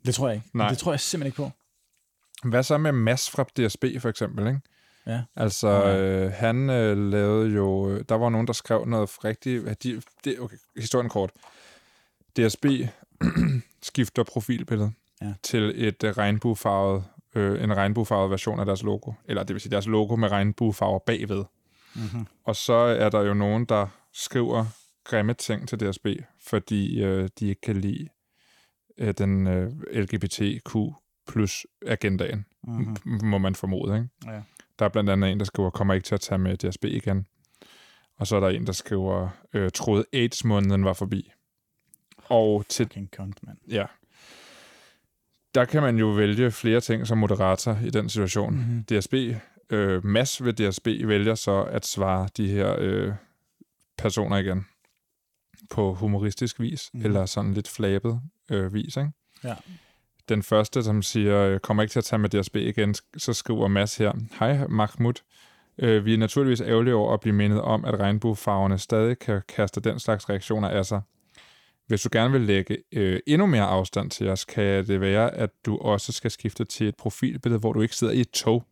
det 0.05 0.15
tror 0.15 0.27
jeg 0.27 0.35
ikke. 0.35 0.47
Nej. 0.53 0.69
Det 0.69 0.77
tror 0.77 0.91
jeg 0.93 0.99
simpelthen 0.99 1.27
ikke 1.27 1.35
på. 1.37 2.49
Hvad 2.49 2.63
så 2.63 2.77
med 2.77 2.91
Mads 2.91 3.29
fra 3.29 3.43
DSB, 3.43 3.85
for 3.99 4.09
eksempel, 4.09 4.47
ikke? 4.47 4.59
Ja. 5.07 5.21
Altså, 5.35 5.67
Ja. 5.69 5.97
øh, 6.25 6.31
han 6.31 6.69
øh, 6.69 6.97
lavede 7.11 7.49
jo... 7.55 7.89
øh, 7.89 8.05
Der 8.09 8.15
var 8.15 8.29
nogen, 8.29 8.47
der 8.47 8.53
skrev 8.53 8.85
noget 8.85 9.23
rigtigt... 9.25 9.83
De, 9.83 10.01
det, 10.23 10.39
okay, 10.39 10.57
historien 10.77 11.09
kort. 11.09 11.31
DSB 12.37 12.65
skifter 13.81 14.23
profilbillede 14.23 14.91
Ja. 15.21 15.33
til 15.43 15.87
et 15.87 16.03
øh, 16.03 16.11
regnbuefarvet, 16.17 17.03
øh, 17.35 17.63
en 17.63 17.77
regnbuefarvet 17.77 18.31
version 18.31 18.59
af 18.59 18.65
deres 18.65 18.83
logo. 18.83 19.11
Eller 19.25 19.43
det 19.43 19.53
vil 19.53 19.61
sige 19.61 19.71
deres 19.71 19.87
logo 19.87 20.15
med 20.15 20.31
regnbuefarver 20.31 20.99
bagved. 20.99 21.43
Mm-hmm. 21.95 22.27
Og 22.43 22.55
så 22.55 22.73
er 22.73 23.09
der 23.09 23.21
jo 23.21 23.33
nogen, 23.33 23.65
der 23.65 23.87
skriver 24.13 24.65
grimme 25.03 25.33
ting 25.33 25.67
til 25.67 25.79
DSB, 25.79 26.07
fordi 26.47 27.03
øh, 27.03 27.29
de 27.39 27.47
ikke 27.47 27.61
kan 27.61 27.77
lide 27.77 28.07
øh, 28.97 29.13
den 29.17 29.47
øh, 29.47 29.71
LGBTQ 29.93 30.75
plus 31.27 31.65
agendaen, 31.87 32.45
Mm-hmm. 32.67 33.19
må 33.23 33.37
man 33.37 33.55
formode. 33.55 33.95
Ikke? 33.95 34.09
Ja. 34.25 34.41
Der 34.79 34.85
er 34.85 34.89
blandt 34.89 35.09
andet 35.09 35.31
en, 35.31 35.39
der 35.39 35.45
skriver, 35.45 35.69
kommer 35.69 35.93
ikke 35.93 36.05
til 36.05 36.15
at 36.15 36.21
tage 36.21 36.37
med 36.37 36.57
DSB 36.57 36.85
igen. 36.85 37.27
Og 38.17 38.27
så 38.27 38.35
er 38.35 38.39
der 38.39 38.49
en, 38.49 38.65
der 38.65 38.73
skriver, 38.73 39.29
øh, 39.53 39.71
troede 39.71 40.05
AIDS-måneden 40.13 40.85
var 40.85 40.93
forbi. 40.93 41.31
Og 42.25 42.65
til, 42.69 42.85
Fucking 42.85 43.09
cunt, 43.15 43.43
mand. 43.43 43.57
ja, 43.67 43.85
der 45.55 45.65
kan 45.65 45.81
man 45.81 45.97
jo 45.97 46.07
vælge 46.07 46.51
flere 46.51 46.81
ting 46.81 47.07
som 47.07 47.17
moderator 47.17 47.79
i 47.85 47.89
den 47.89 48.09
situation. 48.09 48.55
Mm-hmm. 48.55 48.83
DSB, 48.83 49.13
øh, 49.69 50.05
Mads 50.05 50.43
ved 50.43 50.53
DSB 50.53 50.87
vælger 50.87 51.35
så 51.35 51.63
at 51.63 51.85
svare 51.85 52.29
de 52.37 52.47
her 52.47 52.75
øh, 52.79 53.13
personer 53.97 54.37
igen 54.37 54.65
på 55.69 55.93
humoristisk 55.93 56.59
vis, 56.59 56.89
mm. 56.93 57.01
eller 57.05 57.25
sådan 57.25 57.53
lidt 57.53 57.69
flabet 57.69 58.21
øh, 58.51 58.73
vis. 58.73 58.97
Ikke? 58.97 59.11
Ja. 59.43 59.55
Den 60.29 60.43
første, 60.43 60.83
som 60.83 61.01
siger, 61.01 61.41
øh, 61.41 61.59
kommer 61.59 61.83
ikke 61.83 61.91
til 61.91 61.99
at 61.99 62.03
tage 62.03 62.19
med 62.19 62.29
DSB 62.29 62.55
igen, 62.55 62.95
så 63.17 63.33
skriver 63.33 63.67
Mads 63.67 63.97
her, 63.97 64.13
Hej 64.39 64.67
Mahmoud, 64.67 65.13
øh, 65.77 66.05
vi 66.05 66.13
er 66.13 66.17
naturligvis 66.17 66.61
ærgerlige 66.61 66.95
over 66.95 67.13
at 67.13 67.19
blive 67.19 67.35
mindet 67.35 67.61
om, 67.61 67.85
at 67.85 67.99
regnbuefarverne 67.99 68.77
stadig 68.77 69.19
kan 69.19 69.41
kaste 69.47 69.81
den 69.81 69.99
slags 69.99 70.29
reaktioner 70.29 70.69
af 70.69 70.85
sig. 70.85 71.01
Hvis 71.87 72.01
du 72.01 72.09
gerne 72.11 72.31
vil 72.31 72.41
lægge 72.41 72.77
øh, 72.91 73.19
endnu 73.27 73.45
mere 73.45 73.63
afstand 73.63 74.11
til 74.11 74.29
os, 74.29 74.45
kan 74.45 74.87
det 74.87 75.01
være, 75.01 75.33
at 75.33 75.49
du 75.65 75.77
også 75.77 76.11
skal 76.11 76.31
skifte 76.31 76.65
til 76.65 76.87
et 76.87 76.95
profilbillede, 76.95 77.59
hvor 77.59 77.73
du 77.73 77.81
ikke 77.81 77.95
sidder 77.95 78.13
i 78.13 78.19
et 78.19 78.31
tog. 78.31 78.63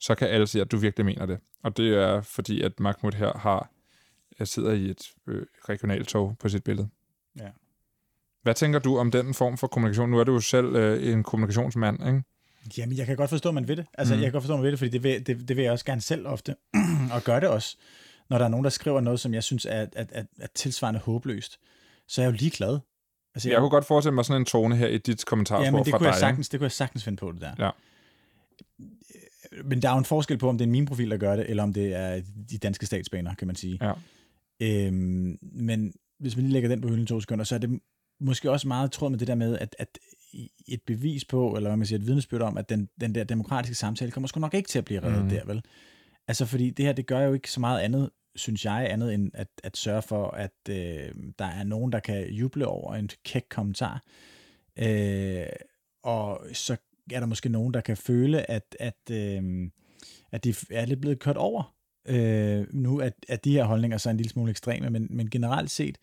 Så 0.00 0.14
kan 0.14 0.28
alle 0.28 0.46
se, 0.46 0.60
at 0.60 0.72
du 0.72 0.76
virkelig 0.76 1.06
mener 1.06 1.26
det. 1.26 1.38
Og 1.62 1.76
det 1.76 1.94
er 1.94 2.20
fordi, 2.20 2.62
at 2.62 2.80
Mahmoud 2.80 3.12
her 3.12 3.38
har 3.38 3.70
jeg 4.40 4.48
sidder 4.48 4.72
i 4.72 4.90
et 4.90 5.02
øh, 5.26 5.46
regionalt 5.68 6.08
tog 6.08 6.36
på 6.38 6.48
sit 6.48 6.64
billede. 6.64 6.88
Ja. 7.38 7.48
Hvad 8.42 8.54
tænker 8.54 8.78
du 8.78 8.98
om 8.98 9.10
den 9.10 9.34
form 9.34 9.58
for 9.58 9.66
kommunikation? 9.66 10.10
Nu 10.10 10.18
er 10.18 10.24
du 10.24 10.32
jo 10.32 10.40
selv 10.40 10.76
øh, 10.76 11.12
en 11.12 11.22
kommunikationsmand, 11.22 12.06
ikke? 12.06 12.22
Jamen, 12.78 12.96
jeg 12.96 13.06
kan 13.06 13.16
godt 13.16 13.30
forstå, 13.30 13.48
at 13.48 13.54
man 13.54 13.68
ved 13.68 13.76
det. 13.76 13.86
Altså, 13.94 14.14
Mm. 14.14 14.20
jeg 14.20 14.26
kan 14.26 14.32
godt 14.32 14.42
forstå, 14.42 14.54
at 14.54 14.58
man 14.58 14.64
ved 14.64 14.70
det, 14.70 14.78
fordi 14.78 14.90
det 14.90 15.02
vil, 15.02 15.26
det, 15.26 15.48
det 15.48 15.56
vil 15.56 15.62
jeg 15.62 15.72
også 15.72 15.84
gerne 15.84 16.00
selv 16.00 16.26
ofte, 16.26 16.56
og 17.14 17.22
gør 17.22 17.40
det 17.40 17.48
også. 17.48 17.76
Når 18.30 18.38
der 18.38 18.44
er 18.44 18.48
nogen, 18.48 18.64
der 18.64 18.70
skriver 18.70 19.00
noget, 19.00 19.20
som 19.20 19.34
jeg 19.34 19.42
synes 19.44 19.64
er, 19.64 19.86
er, 19.96 20.04
er, 20.12 20.22
er 20.40 20.46
tilsvarende 20.54 21.00
håbløst, 21.00 21.58
så 22.08 22.20
er 22.22 22.24
jeg 22.26 22.32
jo 22.32 22.36
ligeglad. 22.40 22.78
Altså, 23.34 23.50
Jeg 23.50 23.58
kunne 23.58 23.70
godt 23.70 23.84
forestille 23.84 24.14
mig 24.14 24.24
sådan 24.24 24.42
en 24.42 24.46
tone 24.46 24.76
her 24.76 24.86
i 24.88 24.98
dit 24.98 25.26
kommentarspor 25.26 25.64
ja, 25.64 25.70
men 25.70 25.84
det 25.84 25.90
fra 25.90 25.98
kunne, 25.98 26.04
dig. 26.06 26.12
jeg 26.12 26.20
sagtens, 26.20 26.48
det 26.48 26.60
kunne 26.60 26.64
jeg 26.64 26.72
sagtens 26.72 27.04
finde 27.04 27.16
på, 27.16 27.32
det 27.32 27.40
der. 27.40 27.52
Ja. 27.58 27.70
Men 29.64 29.82
der 29.82 29.88
er 29.88 29.92
jo 29.92 29.98
en 29.98 30.04
forskel 30.04 30.38
på, 30.38 30.48
om 30.48 30.58
det 30.58 30.64
er 30.64 30.68
min 30.70 30.86
profil, 30.86 31.10
der 31.10 31.16
gør 31.16 31.36
det, 31.36 31.50
eller 31.50 31.62
om 31.62 31.72
det 31.72 31.94
er 31.94 32.20
de 32.50 32.58
danske 32.58 32.86
statsbaner, 32.86 33.34
kan 33.34 33.46
man 33.46 33.56
sige. 33.56 33.78
Ja. 33.82 33.92
Øhm, 34.60 35.38
men 35.42 35.92
hvis 36.18 36.36
man 36.36 36.42
lige 36.44 36.52
lægger 36.52 36.68
den 36.68 36.80
på 36.80 36.88
hylden 36.88 37.06
to 37.06 37.20
sekunder, 37.20 37.44
så 37.44 37.54
er 37.54 37.58
det 37.58 37.80
måske 38.20 38.50
også 38.50 38.68
meget 38.68 38.92
tråd 38.92 39.10
med 39.10 39.18
det 39.18 39.28
der 39.28 39.34
med, 39.34 39.58
at, 39.58 39.76
at 39.78 39.98
et 40.68 40.82
bevis 40.86 41.24
på, 41.24 41.56
eller 41.56 41.70
hvad 41.70 41.76
man 41.76 41.86
siger, 41.86 41.98
et 41.98 42.06
vidnesbyrd 42.06 42.42
om, 42.42 42.58
at 42.58 42.68
den, 42.68 42.88
den 43.00 43.14
der 43.14 43.24
demokratiske 43.24 43.74
samtale 43.74 44.10
kommer 44.10 44.28
sgu 44.28 44.40
nok 44.40 44.54
ikke 44.54 44.68
til 44.68 44.78
at 44.78 44.84
blive 44.84 45.02
reddet 45.02 45.22
mm. 45.22 45.28
der, 45.28 45.44
vel? 45.44 45.62
Altså, 46.28 46.46
fordi 46.46 46.70
det 46.70 46.84
her, 46.84 46.92
det 46.92 47.06
gør 47.06 47.20
jo 47.20 47.32
ikke 47.32 47.50
så 47.50 47.60
meget 47.60 47.80
andet, 47.80 48.10
synes 48.36 48.64
jeg, 48.64 48.86
andet 48.90 49.14
end 49.14 49.30
at, 49.34 49.48
at 49.64 49.76
sørge 49.76 50.02
for, 50.02 50.30
at 50.30 50.52
øh, 50.68 51.12
der 51.38 51.44
er 51.44 51.64
nogen, 51.64 51.92
der 51.92 52.00
kan 52.00 52.30
juble 52.30 52.66
over 52.66 52.94
en 52.94 53.10
kæk 53.24 53.46
kommentar. 53.50 54.02
Øh, 54.76 55.46
og 56.02 56.40
så 56.52 56.76
er 57.12 57.20
der 57.20 57.26
måske 57.26 57.48
nogen, 57.48 57.74
der 57.74 57.80
kan 57.80 57.96
føle, 57.96 58.50
at, 58.50 58.76
at, 58.80 59.10
øh, 59.10 59.70
at 60.32 60.44
de 60.44 60.54
er 60.70 60.84
lidt 60.84 61.00
blevet 61.00 61.18
kørt 61.18 61.36
over. 61.36 61.74
Øh, 62.08 62.66
nu 62.74 63.00
at, 63.00 63.14
at 63.28 63.44
de 63.44 63.52
her 63.52 63.64
holdninger 63.64 63.98
så 63.98 64.08
er 64.08 64.10
en 64.10 64.16
lille 64.16 64.30
smule 64.30 64.50
ekstreme, 64.50 64.90
men, 64.90 65.06
men 65.10 65.30
generelt 65.30 65.70
set, 65.70 65.98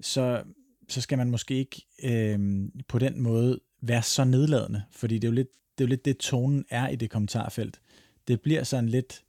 så, 0.00 0.42
så 0.90 1.00
skal 1.00 1.18
man 1.18 1.30
måske 1.30 1.54
ikke 1.54 1.86
øh, 2.02 2.68
på 2.88 2.98
den 2.98 3.20
måde 3.20 3.60
være 3.82 4.02
så 4.02 4.24
nedladende, 4.24 4.82
fordi 4.92 5.14
det 5.14 5.24
er 5.24 5.28
jo 5.28 5.34
lidt 5.34 5.48
det, 5.78 5.84
er 5.84 5.88
jo 5.88 5.90
lidt 5.90 6.04
det 6.04 6.18
tonen 6.18 6.64
er 6.70 6.88
i 6.88 6.96
det 6.96 7.10
kommentarfelt. 7.10 7.80
Det 8.28 8.40
bliver 8.40 8.64
sådan 8.64 8.88
lidt 8.88 9.22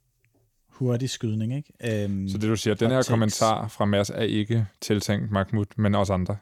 hurtig 0.68 1.10
skydning, 1.10 1.56
ikke? 1.56 2.04
Øhm, 2.04 2.28
så 2.28 2.38
det 2.38 2.48
du 2.48 2.56
siger, 2.56 2.74
den 2.74 2.90
her 2.90 3.02
kommentar 3.08 3.68
fra 3.68 3.84
Mads 3.84 4.10
er 4.10 4.22
ikke 4.22 4.66
tiltænkt 4.80 5.30
Mahmoud, 5.30 5.66
men 5.76 5.94
også 5.94 6.12
andre? 6.12 6.36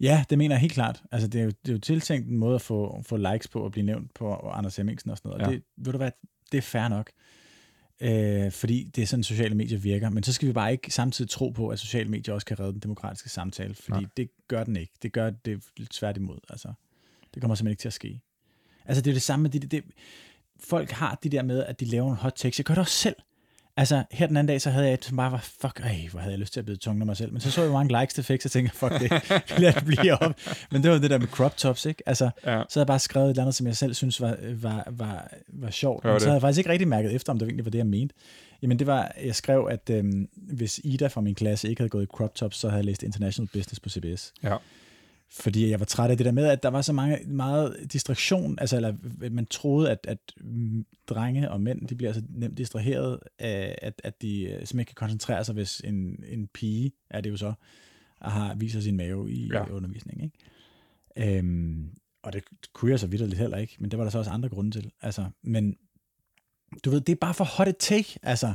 Ja, 0.00 0.24
det 0.30 0.38
mener 0.38 0.54
jeg 0.54 0.60
helt 0.60 0.72
klart. 0.72 1.02
Altså, 1.12 1.28
det 1.28 1.40
er 1.40 1.44
jo, 1.44 1.50
det 1.50 1.68
er 1.68 1.72
jo 1.72 1.78
tiltænkt 1.78 2.28
en 2.28 2.36
måde 2.36 2.54
at 2.54 2.62
få, 2.62 3.02
få 3.06 3.16
likes 3.16 3.48
på 3.48 3.60
og 3.60 3.72
blive 3.72 3.86
nævnt 3.86 4.14
på 4.14 4.34
Anders 4.34 4.76
Hemmingsen 4.76 5.10
og 5.10 5.18
sådan 5.18 5.28
noget. 5.28 5.40
Ja. 5.40 5.46
Og 5.46 5.52
det, 5.52 5.62
ved 5.76 5.92
du 5.92 5.98
hvad, 5.98 6.10
det 6.52 6.58
er 6.58 6.62
fair 6.62 6.88
nok. 6.88 7.10
Øh, 8.02 8.52
fordi 8.52 8.90
det 8.94 9.02
er 9.02 9.06
sådan, 9.06 9.22
sociale 9.22 9.54
medier 9.54 9.78
virker. 9.78 10.10
Men 10.10 10.22
så 10.22 10.32
skal 10.32 10.48
vi 10.48 10.52
bare 10.52 10.72
ikke 10.72 10.90
samtidig 10.90 11.30
tro 11.30 11.48
på, 11.48 11.68
at 11.68 11.78
sociale 11.78 12.08
medier 12.08 12.34
også 12.34 12.46
kan 12.46 12.60
redde 12.60 12.72
den 12.72 12.80
demokratiske 12.80 13.28
samtale, 13.28 13.74
fordi 13.74 14.00
Nej. 14.00 14.10
det 14.16 14.28
gør 14.48 14.64
den 14.64 14.76
ikke. 14.76 14.92
Det 15.02 15.12
gør 15.12 15.30
det 15.30 15.62
tværtimod. 15.90 16.38
Altså, 16.48 16.72
det 17.34 17.42
kommer 17.42 17.54
simpelthen 17.54 17.72
ikke 17.72 17.80
til 17.80 17.88
at 17.88 17.92
ske. 17.92 18.20
Altså, 18.84 19.02
det 19.02 19.10
er 19.10 19.14
det 19.14 19.22
samme 19.22 19.42
med 19.42 19.50
det, 19.50 19.62
det, 19.62 19.70
det 19.70 19.84
folk 20.60 20.90
har 20.90 21.18
de 21.22 21.28
der 21.28 21.42
med, 21.42 21.64
at 21.64 21.80
de 21.80 21.84
laver 21.84 22.10
en 22.10 22.16
hot 22.16 22.32
text. 22.36 22.58
Jeg 22.58 22.64
gør 22.64 22.74
det 22.74 22.80
også 22.80 22.94
selv. 22.94 23.16
Altså, 23.76 24.04
her 24.10 24.26
den 24.26 24.36
anden 24.36 24.48
dag, 24.48 24.60
så 24.60 24.70
havde 24.70 24.86
jeg 24.86 24.94
et, 24.94 25.04
som 25.04 25.16
bare 25.16 25.32
var, 25.32 25.38
fuck, 25.60 25.80
ej, 25.80 26.08
hvor 26.10 26.20
havde 26.20 26.32
jeg 26.32 26.38
lyst 26.38 26.52
til 26.52 26.60
at 26.60 26.64
blive 26.64 26.76
tungt 26.76 27.02
af 27.02 27.06
mig 27.06 27.16
selv. 27.16 27.32
Men 27.32 27.40
så 27.40 27.50
så 27.50 27.62
jeg 27.62 27.72
mange 27.72 28.00
likes 28.00 28.14
til 28.14 28.24
fix, 28.24 28.44
og 28.44 28.50
tænkte, 28.50 28.76
fuck 28.76 28.92
det, 28.92 29.10
lad 29.62 29.72
det 29.72 29.84
blive 29.84 30.22
op. 30.22 30.34
Men 30.70 30.82
det 30.82 30.90
var 30.90 30.98
det 30.98 31.10
der 31.10 31.18
med 31.18 31.26
crop 31.26 31.56
tops, 31.56 31.86
ikke? 31.86 32.02
Altså, 32.06 32.24
ja. 32.24 32.30
så 32.40 32.50
havde 32.50 32.68
jeg 32.74 32.86
bare 32.86 32.98
skrevet 32.98 33.26
et 33.26 33.30
eller 33.30 33.42
andet, 33.42 33.54
som 33.54 33.66
jeg 33.66 33.76
selv 33.76 33.94
synes 33.94 34.20
var, 34.20 34.36
var, 34.54 34.88
var, 34.90 35.32
var 35.48 35.70
sjovt. 35.70 36.04
Men 36.04 36.20
så 36.20 36.26
havde 36.26 36.34
jeg 36.34 36.40
faktisk 36.40 36.58
ikke 36.58 36.70
rigtig 36.70 36.88
mærket 36.88 37.14
efter, 37.14 37.32
om 37.32 37.38
det 37.38 37.46
egentlig 37.46 37.64
var 37.64 37.70
det, 37.70 37.78
jeg 37.78 37.86
mente. 37.86 38.14
Jamen, 38.62 38.78
det 38.78 38.86
var, 38.86 39.12
jeg 39.24 39.34
skrev, 39.34 39.68
at 39.70 39.90
øhm, 39.90 40.28
hvis 40.34 40.80
Ida 40.84 41.06
fra 41.06 41.20
min 41.20 41.34
klasse 41.34 41.68
ikke 41.68 41.80
havde 41.80 41.90
gået 41.90 42.02
i 42.02 42.06
crop 42.06 42.34
tops, 42.34 42.56
så 42.56 42.68
havde 42.68 42.78
jeg 42.78 42.84
læst 42.84 43.02
International 43.02 43.48
Business 43.52 43.80
på 43.80 43.88
CBS. 43.88 44.32
Ja 44.42 44.56
fordi 45.34 45.70
jeg 45.70 45.80
var 45.80 45.86
træt 45.86 46.10
af 46.10 46.16
det 46.16 46.26
der 46.26 46.32
med, 46.32 46.46
at 46.46 46.62
der 46.62 46.68
var 46.68 46.82
så 46.82 46.92
mange, 46.92 47.18
meget 47.26 47.92
distraktion, 47.92 48.58
altså 48.58 48.76
eller 48.76 48.94
man 49.30 49.46
troede, 49.46 49.90
at, 49.90 49.98
at 50.08 50.18
drenge 51.06 51.50
og 51.50 51.60
mænd, 51.60 51.88
de 51.88 51.94
bliver 51.94 52.12
så 52.12 52.22
nemt 52.28 52.58
distraheret 52.58 53.18
af, 53.38 53.78
at, 53.82 54.00
at 54.04 54.22
de 54.22 54.42
øh, 54.42 54.50
simpelthen 54.50 54.80
ikke 54.80 54.88
kan 54.88 54.94
koncentrere 54.94 55.44
sig, 55.44 55.54
hvis 55.54 55.80
en, 55.84 56.24
en 56.28 56.48
pige, 56.54 56.92
er 57.10 57.20
det 57.20 57.30
jo 57.30 57.36
så, 57.36 57.52
har, 58.20 58.54
viser 58.54 58.80
sin 58.80 58.96
mave 58.96 59.32
i 59.32 59.48
ja. 59.52 59.70
undervisningen. 59.70 60.24
Ikke? 60.24 61.38
Øhm, 61.38 61.90
og 62.22 62.32
det 62.32 62.44
kunne 62.72 62.90
jeg 62.90 63.00
så 63.00 63.06
vidt 63.06 63.34
heller 63.34 63.56
ikke, 63.56 63.76
men 63.78 63.90
det 63.90 63.98
var 63.98 64.04
der 64.04 64.10
så 64.10 64.18
også 64.18 64.30
andre 64.30 64.48
grunde 64.48 64.70
til. 64.70 64.90
Altså, 65.02 65.30
men 65.42 65.76
du 66.84 66.90
ved, 66.90 67.00
det 67.00 67.12
er 67.12 67.16
bare 67.16 67.34
for 67.34 67.44
hot 67.44 67.68
a 67.68 67.72
take, 67.72 68.18
altså. 68.22 68.54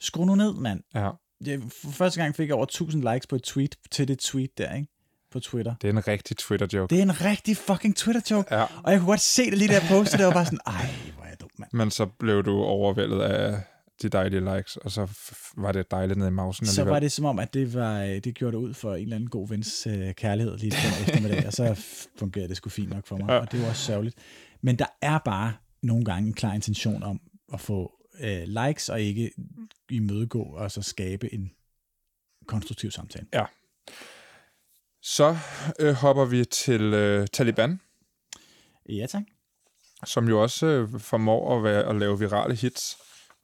Skru 0.00 0.24
nu 0.24 0.34
ned, 0.34 0.54
mand. 0.54 0.82
Ja. 0.94 1.10
Jeg, 1.46 1.62
for 1.62 1.90
første 1.90 2.22
gang 2.22 2.34
fik 2.34 2.48
jeg 2.48 2.56
over 2.56 2.64
1000 2.64 3.12
likes 3.12 3.26
på 3.26 3.36
et 3.36 3.42
tweet 3.42 3.76
til 3.90 4.08
det 4.08 4.18
tweet 4.18 4.58
der, 4.58 4.74
ikke? 4.74 4.88
På 5.34 5.40
Twitter. 5.40 5.74
Det 5.82 5.88
er 5.88 5.92
en 5.92 6.08
rigtig 6.08 6.36
Twitter-joke. 6.36 6.94
Det 6.94 6.98
er 6.98 7.02
en 7.02 7.20
rigtig 7.20 7.56
fucking 7.56 7.96
Twitter-joke. 7.96 8.54
Ja. 8.54 8.62
Og 8.82 8.92
jeg 8.92 9.00
kunne 9.00 9.08
godt 9.08 9.20
se 9.20 9.50
det 9.50 9.58
lige 9.58 9.68
der 9.68 9.80
poste, 9.88 10.18
det 10.18 10.26
var 10.26 10.32
bare 10.32 10.44
sådan, 10.44 10.58
ej, 10.66 10.86
hvor 11.14 11.24
er 11.24 11.28
jeg 11.28 11.40
dum, 11.40 11.50
mand. 11.58 11.70
Men 11.72 11.90
så 11.90 12.06
blev 12.06 12.42
du 12.44 12.62
overvældet 12.62 13.20
af 13.20 13.60
de 14.02 14.08
dejlige 14.08 14.56
likes, 14.56 14.76
og 14.76 14.90
så 14.90 15.08
var 15.56 15.72
det 15.72 15.90
dejligt 15.90 16.18
nede 16.18 16.28
i 16.28 16.32
mausen. 16.32 16.66
Så 16.66 16.84
var 16.84 17.00
det 17.00 17.12
som 17.12 17.24
om, 17.24 17.38
at 17.38 17.54
det, 17.54 17.74
var, 17.74 17.98
det 17.98 18.34
gjorde 18.34 18.56
det 18.56 18.62
ud 18.62 18.74
for 18.74 18.94
en 18.94 19.02
eller 19.02 19.16
anden 19.16 19.30
god 19.30 19.48
vens 19.48 19.86
øh, 19.86 20.14
kærlighed 20.14 20.58
lige 20.58 20.70
den 20.70 21.06
eftermiddag, 21.06 21.46
og 21.46 21.52
så 21.52 21.74
fungerede 22.20 22.48
det 22.48 22.56
sgu 22.56 22.70
fint 22.70 22.90
nok 22.90 23.06
for 23.06 23.16
mig, 23.16 23.28
ja. 23.28 23.38
og 23.38 23.52
det 23.52 23.62
var 23.62 23.68
også 23.68 23.82
sørgeligt. 23.82 24.16
Men 24.62 24.78
der 24.78 24.86
er 25.02 25.18
bare 25.18 25.52
nogle 25.82 26.04
gange 26.04 26.26
en 26.28 26.34
klar 26.34 26.54
intention 26.54 27.02
om 27.02 27.20
at 27.52 27.60
få 27.60 27.92
øh, 28.20 28.42
likes, 28.46 28.88
og 28.88 29.00
ikke 29.00 29.30
imødegå 29.90 30.42
og 30.42 30.70
så 30.70 30.82
skabe 30.82 31.34
en 31.34 31.50
konstruktiv 32.46 32.90
samtale. 32.90 33.26
Ja, 33.32 33.44
så 35.04 35.36
øh, 35.80 35.92
hopper 35.92 36.24
vi 36.24 36.44
til 36.44 36.82
øh, 36.82 37.26
Taliban. 37.32 37.80
Ja, 38.88 39.06
tak. 39.06 39.22
Som 40.04 40.28
jo 40.28 40.42
også 40.42 40.66
øh, 40.66 41.00
formår 41.00 41.56
at, 41.56 41.64
være, 41.64 41.82
at 41.84 41.96
lave 41.96 42.18
virale 42.18 42.54
hits. 42.54 42.96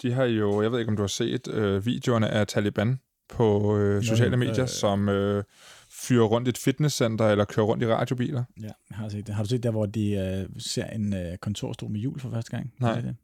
De 0.02 0.12
har 0.12 0.24
jo, 0.24 0.62
jeg 0.62 0.72
ved 0.72 0.78
ikke 0.78 0.90
om 0.90 0.96
du 0.96 1.02
har 1.02 1.08
set 1.08 1.48
øh, 1.48 1.86
videoerne 1.86 2.28
af 2.28 2.46
Taliban 2.46 3.00
på 3.28 3.78
øh, 3.78 4.02
sociale 4.04 4.30
Nå, 4.30 4.36
medier, 4.36 4.62
øh, 4.62 4.68
som 4.68 5.08
øh, 5.08 5.44
fyrer 5.90 6.24
rundt 6.24 6.48
i 6.48 6.50
et 6.50 6.58
fitnesscenter 6.58 7.28
eller 7.28 7.44
kører 7.44 7.66
rundt 7.66 7.82
i 7.82 7.86
radiobiler. 7.86 8.44
Ja, 8.60 8.70
jeg 8.90 8.96
har 8.96 9.08
set 9.08 9.26
det. 9.26 9.34
Har 9.34 9.42
du 9.42 9.48
set 9.48 9.62
der, 9.62 9.70
hvor 9.70 9.86
de 9.86 10.12
øh, 10.12 10.60
ser 10.60 10.86
en 10.86 11.14
øh, 11.14 11.38
kontorstol 11.38 11.90
med 11.90 12.00
hjul 12.00 12.20
for 12.20 12.30
første 12.30 12.50
gang? 12.50 12.74
Nej. 12.78 13.00
Det? 13.00 13.16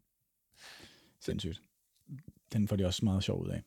Sindssygt. 1.21 1.61
Den 2.53 2.69
får 2.69 2.77
de 2.77 2.87
også 2.87 3.05
meget 3.05 3.25
sjov 3.25 3.43
ud 3.43 3.49
af 3.49 3.63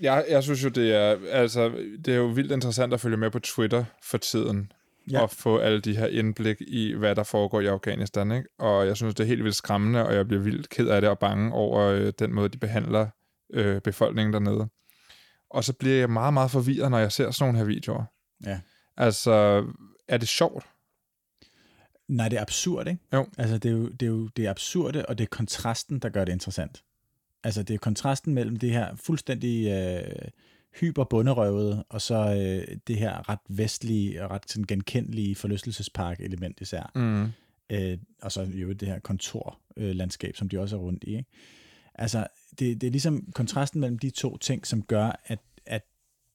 jeg, 0.00 0.24
jeg 0.28 0.42
synes 0.42 0.64
jo, 0.64 0.68
det 0.68 0.94
er, 0.94 1.16
altså, 1.30 1.68
det 2.04 2.08
er 2.08 2.16
jo 2.16 2.26
vildt 2.26 2.52
interessant 2.52 2.94
at 2.94 3.00
følge 3.00 3.16
med 3.16 3.30
på 3.30 3.38
Twitter 3.38 3.84
for 4.02 4.18
tiden, 4.18 4.72
ja. 5.10 5.20
og 5.20 5.30
få 5.30 5.58
alle 5.58 5.80
de 5.80 5.96
her 5.96 6.06
indblik 6.06 6.56
i, 6.60 6.92
hvad 6.92 7.14
der 7.14 7.22
foregår 7.22 7.60
i 7.60 7.66
Afghanistan. 7.66 8.32
Ikke? 8.32 8.48
Og 8.58 8.86
jeg 8.86 8.96
synes, 8.96 9.14
det 9.14 9.24
er 9.24 9.28
helt 9.28 9.44
vildt 9.44 9.56
skræmmende, 9.56 10.06
og 10.06 10.14
jeg 10.14 10.28
bliver 10.28 10.42
vildt 10.42 10.68
ked 10.68 10.88
af 10.88 11.00
det 11.00 11.10
og 11.10 11.18
bange 11.18 11.52
over 11.52 11.80
øh, 11.80 12.12
den 12.18 12.34
måde, 12.34 12.48
de 12.48 12.58
behandler 12.58 13.06
øh, 13.52 13.80
befolkningen 13.80 14.32
dernede. 14.32 14.68
Og 15.50 15.64
så 15.64 15.72
bliver 15.72 15.96
jeg 15.96 16.10
meget, 16.10 16.34
meget 16.34 16.50
forvirret, 16.50 16.90
når 16.90 16.98
jeg 16.98 17.12
ser 17.12 17.30
sådan 17.30 17.44
nogle 17.44 17.58
her 17.58 17.64
videoer. 17.64 18.04
Ja. 18.46 18.60
Altså, 18.96 19.64
er 20.08 20.16
det 20.16 20.28
sjovt? 20.28 20.64
Nej, 22.08 22.28
det 22.28 22.36
er 22.36 22.42
absurd, 22.42 22.88
ikke? 22.88 23.00
Jo. 23.12 23.26
Altså, 23.38 23.58
det 23.58 23.68
er 23.68 23.72
jo 23.72 23.88
det, 23.88 24.02
er 24.02 24.10
jo 24.10 24.28
det 24.28 24.46
er 24.46 24.50
absurde, 24.50 25.06
og 25.06 25.18
det 25.18 25.24
er 25.24 25.28
kontrasten, 25.28 25.98
der 25.98 26.08
gør 26.08 26.24
det 26.24 26.32
interessant. 26.32 26.82
Altså 27.44 27.62
det 27.62 27.74
er 27.74 27.78
kontrasten 27.78 28.34
mellem 28.34 28.56
det 28.56 28.70
her 28.70 28.96
fuldstændig 28.96 29.66
øh, 29.66 30.28
hyperbunderøvede, 30.80 31.84
og 31.88 32.00
så 32.00 32.14
øh, 32.14 32.76
det 32.86 32.96
her 32.96 33.28
ret 33.28 33.38
vestlige 33.48 34.24
og 34.24 34.30
ret 34.30 34.50
sådan, 34.50 34.64
genkendelige 34.64 35.34
forlystelsespark-element 35.34 36.60
især. 36.60 36.90
Mm. 36.94 37.28
Øh, 37.70 37.98
og 38.22 38.32
så 38.32 38.42
jo 38.42 38.72
det 38.72 38.88
her 38.88 38.98
kontorlandskab, 38.98 40.36
som 40.36 40.48
de 40.48 40.60
også 40.60 40.76
er 40.76 40.80
rundt 40.80 41.04
i. 41.04 41.16
Ikke? 41.16 41.30
Altså 41.94 42.26
det, 42.58 42.80
det 42.80 42.86
er 42.86 42.90
ligesom 42.90 43.32
kontrasten 43.34 43.80
mellem 43.80 43.98
de 43.98 44.10
to 44.10 44.36
ting, 44.36 44.66
som 44.66 44.82
gør, 44.82 45.20
at, 45.24 45.38
at 45.66 45.82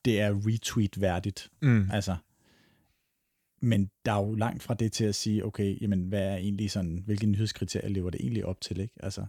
det 0.06 0.22
er 0.22 0.48
retweet-værdigt. 0.48 1.52
Mm. 1.62 1.90
Altså, 1.92 2.16
men 3.62 3.90
der 4.06 4.12
er 4.12 4.26
jo 4.26 4.36
langt 4.36 4.64
fra 4.64 4.74
det 4.74 4.92
til 4.92 5.06
at 5.06 5.16
sige, 5.16 5.46
okay, 5.46 5.82
jamen, 5.82 6.02
hvad 6.04 6.24
er 6.24 6.36
egentlig 6.36 6.72
sådan, 6.72 7.04
hvilke 7.06 7.28
nyhedskriterier 7.28 7.90
lever 7.90 8.10
det 8.10 8.22
egentlig 8.22 8.46
op 8.46 8.62
til, 8.62 8.80
ikke? 8.80 8.94
Altså, 9.00 9.26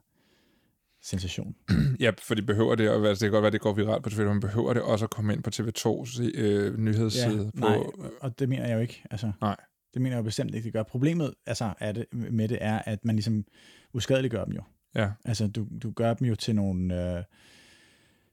sensation. 1.09 1.55
ja, 2.01 2.11
for 2.23 2.35
de 2.35 2.43
behøver 2.43 2.75
det, 2.75 2.91
og 2.91 3.09
altså, 3.09 3.25
det 3.25 3.31
kan 3.31 3.31
godt 3.31 3.43
være, 3.43 3.53
det 3.53 3.61
går 3.61 3.73
viralt 3.73 4.03
på 4.03 4.11
Twitter, 4.11 4.33
men 4.33 4.41
behøver 4.41 4.73
det 4.73 4.83
også 4.83 5.05
at 5.05 5.11
komme 5.11 5.33
ind 5.33 5.43
på 5.43 5.51
TV2's 5.55 6.23
øh, 6.35 6.79
nyhedsside? 6.79 7.51
Ja, 7.55 7.61
nej, 7.61 7.77
på, 7.77 8.05
og 8.21 8.39
det 8.39 8.49
mener 8.49 8.67
jeg 8.67 8.75
jo 8.75 8.81
ikke. 8.81 9.03
Altså, 9.11 9.33
nej. 9.41 9.57
Det 9.95 10.03
mener 10.03 10.17
jeg 10.17 10.19
jo 10.19 10.25
bestemt 10.25 10.55
ikke, 10.55 10.65
det 10.65 10.73
gør. 10.73 10.83
Problemet 10.83 11.35
altså, 11.47 11.73
er 11.81 11.93
det, 11.93 12.05
med 12.13 12.49
det 12.49 12.59
er, 12.61 12.79
at 12.87 13.05
man 13.05 13.17
ligesom 13.17 13.45
uskadeliggør 13.93 14.45
dem 14.45 14.55
jo. 14.55 14.63
Ja. 14.95 15.11
Altså, 15.25 15.47
du, 15.47 15.67
du 15.83 15.91
gør 15.91 16.15
dem 16.15 16.29
jo 16.29 16.35
til 16.35 16.55
nogle... 16.55 17.17
Øh, 17.17 17.25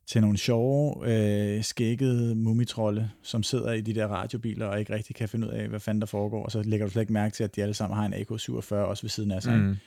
til 0.08 0.22
nogle 0.22 0.38
sjove, 0.38 0.96
øh, 1.06 1.64
skækkede 1.64 2.36
mumitrolle, 2.36 3.12
som 3.22 3.44
sidder 3.44 3.72
i 3.72 3.82
de 3.82 3.96
der 3.96 4.08
radiobiler 4.08 4.66
og 4.66 4.80
ikke 4.80 4.94
rigtig 4.94 5.16
kan 5.16 5.30
finde 5.30 5.48
ud 5.48 5.52
af, 5.52 5.68
hvad 5.68 5.80
fanden 5.80 6.02
der 6.02 6.08
foregår, 6.08 6.46
og 6.46 6.52
så 6.52 6.62
lægger 6.62 6.86
du 6.86 6.92
slet 6.92 7.02
ikke 7.02 7.14
mærke 7.14 7.34
til, 7.34 7.44
at 7.44 7.56
de 7.56 7.62
alle 7.62 7.74
sammen 7.74 7.98
har 7.98 8.06
en 8.06 8.14
AK-47 8.14 8.76
også 8.76 9.04
ved 9.04 9.10
siden 9.10 9.32
af 9.32 9.44
sig. 9.44 9.58
Mm 9.58 9.78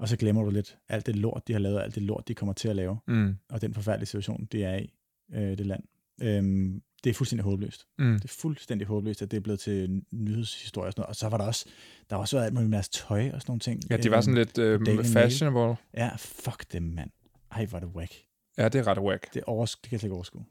og 0.00 0.08
så 0.08 0.16
glemmer 0.16 0.42
du 0.42 0.50
lidt 0.50 0.78
alt 0.88 1.06
det 1.06 1.16
lort, 1.16 1.48
de 1.48 1.52
har 1.52 1.60
lavet, 1.60 1.80
alt 1.80 1.94
det 1.94 2.02
lort, 2.02 2.28
de 2.28 2.34
kommer 2.34 2.52
til 2.52 2.68
at 2.68 2.76
lave, 2.76 2.98
mm. 3.08 3.36
og 3.50 3.60
den 3.60 3.74
forfærdelige 3.74 4.06
situation, 4.06 4.48
det 4.52 4.64
er 4.64 4.76
i, 4.76 4.94
øh, 5.34 5.58
det 5.58 5.66
land. 5.66 5.82
Øhm, 6.22 6.82
det 7.04 7.10
er 7.10 7.14
fuldstændig 7.14 7.44
håbløst. 7.44 7.86
Mm. 7.98 8.12
Det 8.14 8.24
er 8.24 8.34
fuldstændig 8.40 8.86
håbløst, 8.86 9.22
at 9.22 9.30
det 9.30 9.36
er 9.36 9.40
blevet 9.40 9.60
til 9.60 10.02
nyhedshistorie 10.12 10.86
og 10.88 10.92
sådan 10.92 11.00
noget. 11.00 11.08
Og 11.08 11.16
så 11.16 11.28
var 11.28 11.36
der 11.36 11.44
også, 11.44 11.66
der 12.10 12.16
var 12.16 12.20
også 12.20 12.36
været 12.36 12.44
alt 12.46 12.54
muligt 12.54 12.70
med 12.70 12.76
deres 12.76 12.88
tøj 12.88 13.30
og 13.32 13.40
sådan 13.40 13.50
nogle 13.50 13.60
ting. 13.60 13.82
Ja, 13.90 13.96
det 13.96 14.10
var 14.10 14.20
sådan 14.20 14.46
øhm, 14.58 14.84
lidt 14.84 14.98
øh, 14.98 15.04
fashionable. 15.04 15.60
Mail. 15.60 15.76
Ja, 15.96 16.10
fuck 16.16 16.72
dem, 16.72 16.82
mand. 16.82 17.10
Ej, 17.52 17.66
var 17.70 17.80
det 17.80 17.88
whack. 17.88 18.12
Ja, 18.58 18.68
det 18.68 18.78
er 18.78 18.86
ret 18.86 18.98
whack. 18.98 19.34
Det, 19.34 19.42
overs- 19.46 19.74
det 19.74 19.82
kan 19.82 19.92
jeg 19.92 20.00
slet 20.00 20.04
ikke 20.04 20.14
overskue. 20.14 20.44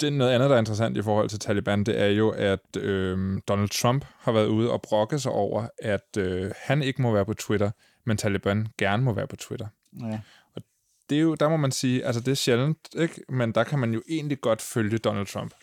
Det 0.00 0.06
er 0.06 0.10
noget 0.10 0.32
andet, 0.32 0.50
der 0.50 0.56
er 0.56 0.60
interessant 0.60 0.96
i 0.96 1.02
forhold 1.02 1.28
til 1.28 1.38
Taliban, 1.38 1.84
det 1.84 2.00
er 2.00 2.06
jo, 2.06 2.30
at 2.30 2.76
øh, 2.76 3.40
Donald 3.48 3.68
Trump 3.68 4.04
har 4.18 4.32
været 4.32 4.46
ude 4.46 4.70
og 4.70 4.82
brokke 4.82 5.18
sig 5.18 5.32
over, 5.32 5.66
at 5.78 6.16
øh, 6.18 6.52
han 6.56 6.82
ikke 6.82 7.02
må 7.02 7.12
være 7.12 7.24
på 7.24 7.34
Twitter, 7.34 7.70
men 8.04 8.16
Taliban 8.16 8.68
gerne 8.78 9.02
må 9.02 9.12
være 9.12 9.26
på 9.26 9.36
Twitter. 9.36 9.66
Ja. 10.00 10.20
Og 10.54 10.62
det 11.10 11.18
er 11.18 11.22
jo, 11.22 11.34
der 11.34 11.48
må 11.48 11.56
man 11.56 11.70
sige, 11.70 12.04
altså 12.04 12.20
det 12.20 12.30
er 12.30 12.34
sjældent, 12.34 12.78
ikke? 12.98 13.22
men 13.28 13.52
der 13.52 13.64
kan 13.64 13.78
man 13.78 13.94
jo 13.94 14.02
egentlig 14.08 14.40
godt 14.40 14.62
følge 14.62 14.98
Donald 14.98 15.26
Trump. 15.26 15.54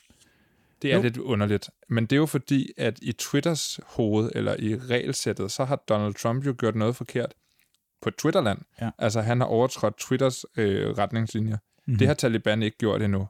Det 0.82 0.92
er 0.92 0.96
jo. 0.96 1.02
lidt 1.02 1.18
underligt. 1.18 1.70
Men 1.90 2.06
det 2.06 2.12
er 2.16 2.18
jo 2.18 2.26
fordi, 2.26 2.72
at 2.78 3.00
i 3.02 3.12
Twitters 3.12 3.80
hoved, 3.86 4.32
eller 4.36 4.56
i 4.60 4.78
regelsættet, 4.78 5.52
så 5.52 5.66
har 5.66 5.76
Donald 5.76 6.14
Trump 6.14 6.46
jo 6.46 6.56
gjort 6.58 6.76
noget 6.76 6.96
forkert 6.96 7.34
på 8.02 8.12
Twitterland. 8.12 8.60
Ja. 8.82 8.90
Altså 8.98 9.22
han 9.22 9.42
har 9.42 9.48
overtrådt 9.48 9.98
Twitters 9.98 10.46
øh, 10.58 10.98
retningslinjer. 10.98 11.58
Mm-hmm. 11.58 11.98
Det 11.98 12.08
har 12.08 12.14
Taliban 12.14 12.64
ikke 12.64 12.78
gjort 12.78 13.02
endnu. 13.02 13.28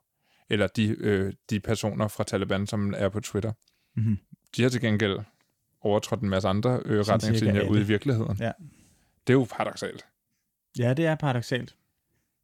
Eller 0.49 0.67
de, 0.67 0.87
øh, 0.99 1.33
de 1.49 1.59
personer 1.59 2.07
fra 2.07 2.23
Taliban, 2.23 2.67
som 2.67 2.93
er 2.97 3.09
på 3.09 3.19
Twitter. 3.19 3.51
Mm-hmm. 3.95 4.17
De 4.57 4.63
har 4.63 4.69
til 4.69 4.81
gengæld 4.81 5.19
overtrådt 5.81 6.21
en 6.21 6.29
masse 6.29 6.47
andre 6.47 6.81
øh, 6.85 6.99
retningslinjer 6.99 7.69
ude 7.69 7.81
i 7.81 7.83
virkeligheden. 7.83 8.37
Ja. 8.39 8.51
Det 9.27 9.33
er 9.33 9.37
jo 9.37 9.47
paradoxalt. 9.51 10.05
Ja, 10.79 10.93
det 10.93 11.05
er 11.05 11.15
paradoxalt. 11.15 11.75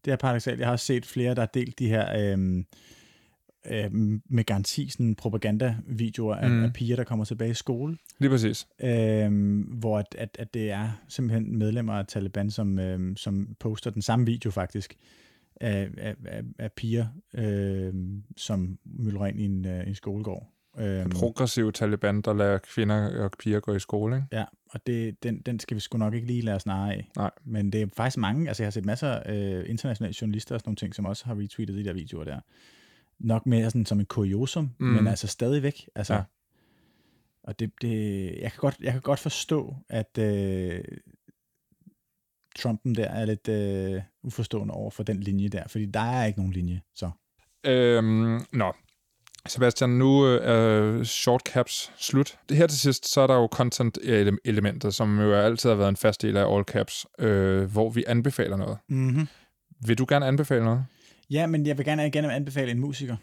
Det 0.06 0.12
er 0.14 0.16
paradoxalt. 0.16 0.60
Jeg 0.60 0.68
har 0.68 0.72
også 0.72 0.86
set 0.86 1.06
flere, 1.06 1.36
der 1.36 1.42
har 1.42 1.50
delt 1.54 1.80
de 1.80 1.88
her 1.88 2.32
øhm, 2.32 2.66
øhm, 3.72 4.22
med 4.30 4.44
garanti 4.44 4.90
sådan 4.90 5.16
propaganda-videoer 5.16 6.36
af, 6.36 6.50
Mm. 6.50 6.64
af 6.64 6.74
piger, 6.74 6.96
der 6.96 7.04
kommer 7.04 7.26
tilbage 7.26 7.52
i 7.52 7.54
skole, 7.54 7.98
Lige 8.20 8.30
præcis. 8.30 8.68
øhm, 8.84 9.62
hvor 9.62 10.00
at, 10.00 10.16
at, 10.18 10.36
at 10.40 10.54
det 10.54 10.72
er 10.72 10.90
simpelthen 11.08 11.58
medlemmer 11.58 11.94
af 11.94 12.06
Taliban, 12.08 12.52
som, 12.52 12.80
øhm, 12.80 13.16
som 13.18 13.56
poster 13.60 13.92
den 13.92 14.02
samme 14.02 14.26
video 14.26 14.52
faktisk, 14.52 14.96
af, 15.62 15.90
af, 15.98 16.16
af, 16.26 16.42
af 16.60 16.72
piger, 16.72 17.08
øhm, 17.34 18.24
som 18.38 18.80
myldrer 18.86 19.26
ind 19.26 19.40
i 19.40 19.46
en, 19.46 19.66
øh, 19.68 19.88
en 19.88 19.96
skolegård. 19.96 20.53
Øhm, 20.78 21.10
Progressiv 21.10 21.72
Taliban, 21.72 22.22
der 22.22 22.34
lader 22.34 22.58
kvinder 22.58 23.24
og 23.24 23.32
piger 23.40 23.60
gå 23.60 23.74
i 23.76 23.80
skole, 23.80 24.16
ikke? 24.16 24.28
Ja, 24.32 24.46
og 24.70 24.88
det, 24.88 25.24
den, 25.24 25.42
den 25.42 25.60
skal 25.60 25.76
vi 25.76 25.82
sgu 25.82 25.98
nok 25.98 26.14
ikke 26.14 26.28
lige 26.28 26.42
lade 26.42 26.56
os 26.56 26.66
narre 26.66 26.94
af. 26.94 27.10
Nej. 27.18 27.32
Men 27.44 27.72
det 27.72 27.82
er 27.82 27.88
faktisk 27.98 28.18
mange, 28.18 28.48
altså 28.48 28.64
jeg 28.64 28.66
har 28.66 28.72
set 28.72 28.86
masser 28.86 29.10
af 29.10 29.34
øh, 29.36 29.70
internationale 29.70 30.16
journalister 30.22 30.56
og 30.56 30.60
sådan 30.60 30.70
nogle 30.70 30.76
ting, 30.76 30.96
som 30.96 31.06
også 31.06 31.26
har 31.26 31.34
retweetet 31.36 31.76
de 31.78 31.84
der 31.86 31.94
videoer 31.94 32.24
der. 32.24 32.40
Nok 33.20 33.46
mere 33.46 33.70
sådan 33.70 33.86
som 33.86 34.00
en 34.00 34.06
kuriosum, 34.06 34.70
Mm. 34.80 34.86
men 34.88 35.08
altså 35.08 35.28
stadigvæk. 35.28 35.90
Altså, 35.96 36.14
ja. 36.14 36.24
Og 37.44 37.60
det, 37.60 37.72
det, 37.82 38.26
jeg, 38.42 38.52
kan 38.52 38.60
godt, 38.60 38.76
jeg 38.82 38.92
kan 38.92 39.02
godt 39.02 39.20
forstå, 39.20 39.76
at 39.90 40.18
øh, 40.18 40.84
Trumpen 42.56 42.96
der 42.96 43.06
er 43.06 43.26
lidt 43.26 43.48
øh, 43.48 44.02
uforstående 44.24 44.74
over 44.74 44.92
for 44.92 45.04
den 45.04 45.20
linje 45.20 45.48
der, 45.48 45.68
fordi 45.68 45.86
der 45.86 46.00
er 46.00 46.26
ikke 46.26 46.40
nogen 46.40 46.54
linje, 46.54 46.82
så. 46.96 47.12
Øhm, 47.66 48.42
nå, 48.54 48.74
Sebastian, 49.48 49.90
nu 49.90 50.28
øh, 50.28 51.00
er 51.00 51.04
short 51.04 51.42
caps 51.42 51.92
slut. 51.98 52.38
Det 52.50 52.58
her 52.58 52.68
til 52.68 52.80
sidst, 52.80 53.14
så 53.14 53.22
er 53.22 53.28
der 53.28 53.36
jo 53.36 53.48
content-elementet, 53.52 54.94
som 54.94 55.20
jo 55.20 55.34
altid 55.34 55.70
har 55.70 55.76
været 55.78 55.90
en 55.90 55.98
fast 55.98 56.22
del 56.22 56.38
af 56.38 56.56
all 56.56 56.64
caps, 56.64 57.06
øh, 57.20 57.72
hvor 57.72 57.90
vi 57.90 58.04
anbefaler 58.08 58.58
noget. 58.58 58.78
Mm-hmm. 58.90 59.28
Vil 59.86 59.98
du 59.98 60.06
gerne 60.10 60.26
anbefale 60.26 60.64
noget? 60.64 60.86
Ja, 61.30 61.48
men 61.48 61.66
jeg 61.66 61.78
vil 61.78 61.86
gerne 61.86 62.08
igen 62.08 62.26
anbefale 62.26 62.72
en 62.72 62.80
musiker. 62.80 63.16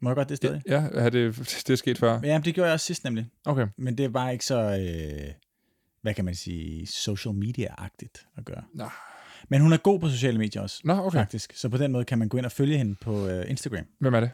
Må 0.00 0.10
jeg 0.10 0.16
godt 0.16 0.28
det 0.28 0.36
stadig? 0.36 0.62
Ja, 0.68 0.84
er 0.92 1.10
det, 1.10 1.36
det 1.66 1.70
er 1.70 1.76
sket 1.76 1.98
før? 1.98 2.20
Ja, 2.22 2.38
men 2.38 2.44
det 2.44 2.54
gjorde 2.54 2.66
jeg 2.68 2.74
også 2.74 2.86
sidst 2.86 3.04
nemlig. 3.04 3.26
Okay. 3.44 3.66
Men 3.78 3.98
det 3.98 4.12
bare 4.12 4.32
ikke 4.32 4.44
så, 4.44 4.60
øh, 4.60 5.32
hvad 6.02 6.14
kan 6.14 6.24
man 6.24 6.34
sige, 6.34 6.86
social 6.86 7.34
media-agtigt 7.34 8.26
at 8.36 8.44
gøre. 8.44 8.62
Nå. 8.74 8.84
Men 9.48 9.60
hun 9.60 9.72
er 9.72 9.76
god 9.76 10.00
på 10.00 10.08
sociale 10.08 10.38
medier 10.38 10.62
også, 10.62 10.80
Nå, 10.84 10.92
okay. 10.92 11.18
faktisk. 11.18 11.52
Så 11.56 11.68
på 11.68 11.76
den 11.76 11.92
måde 11.92 12.04
kan 12.04 12.18
man 12.18 12.28
gå 12.28 12.38
ind 12.38 12.46
og 12.46 12.52
følge 12.52 12.78
hende 12.78 12.94
på 13.00 13.28
øh, 13.28 13.50
Instagram. 13.50 13.84
Hvem 14.00 14.14
er 14.14 14.20
det? 14.20 14.30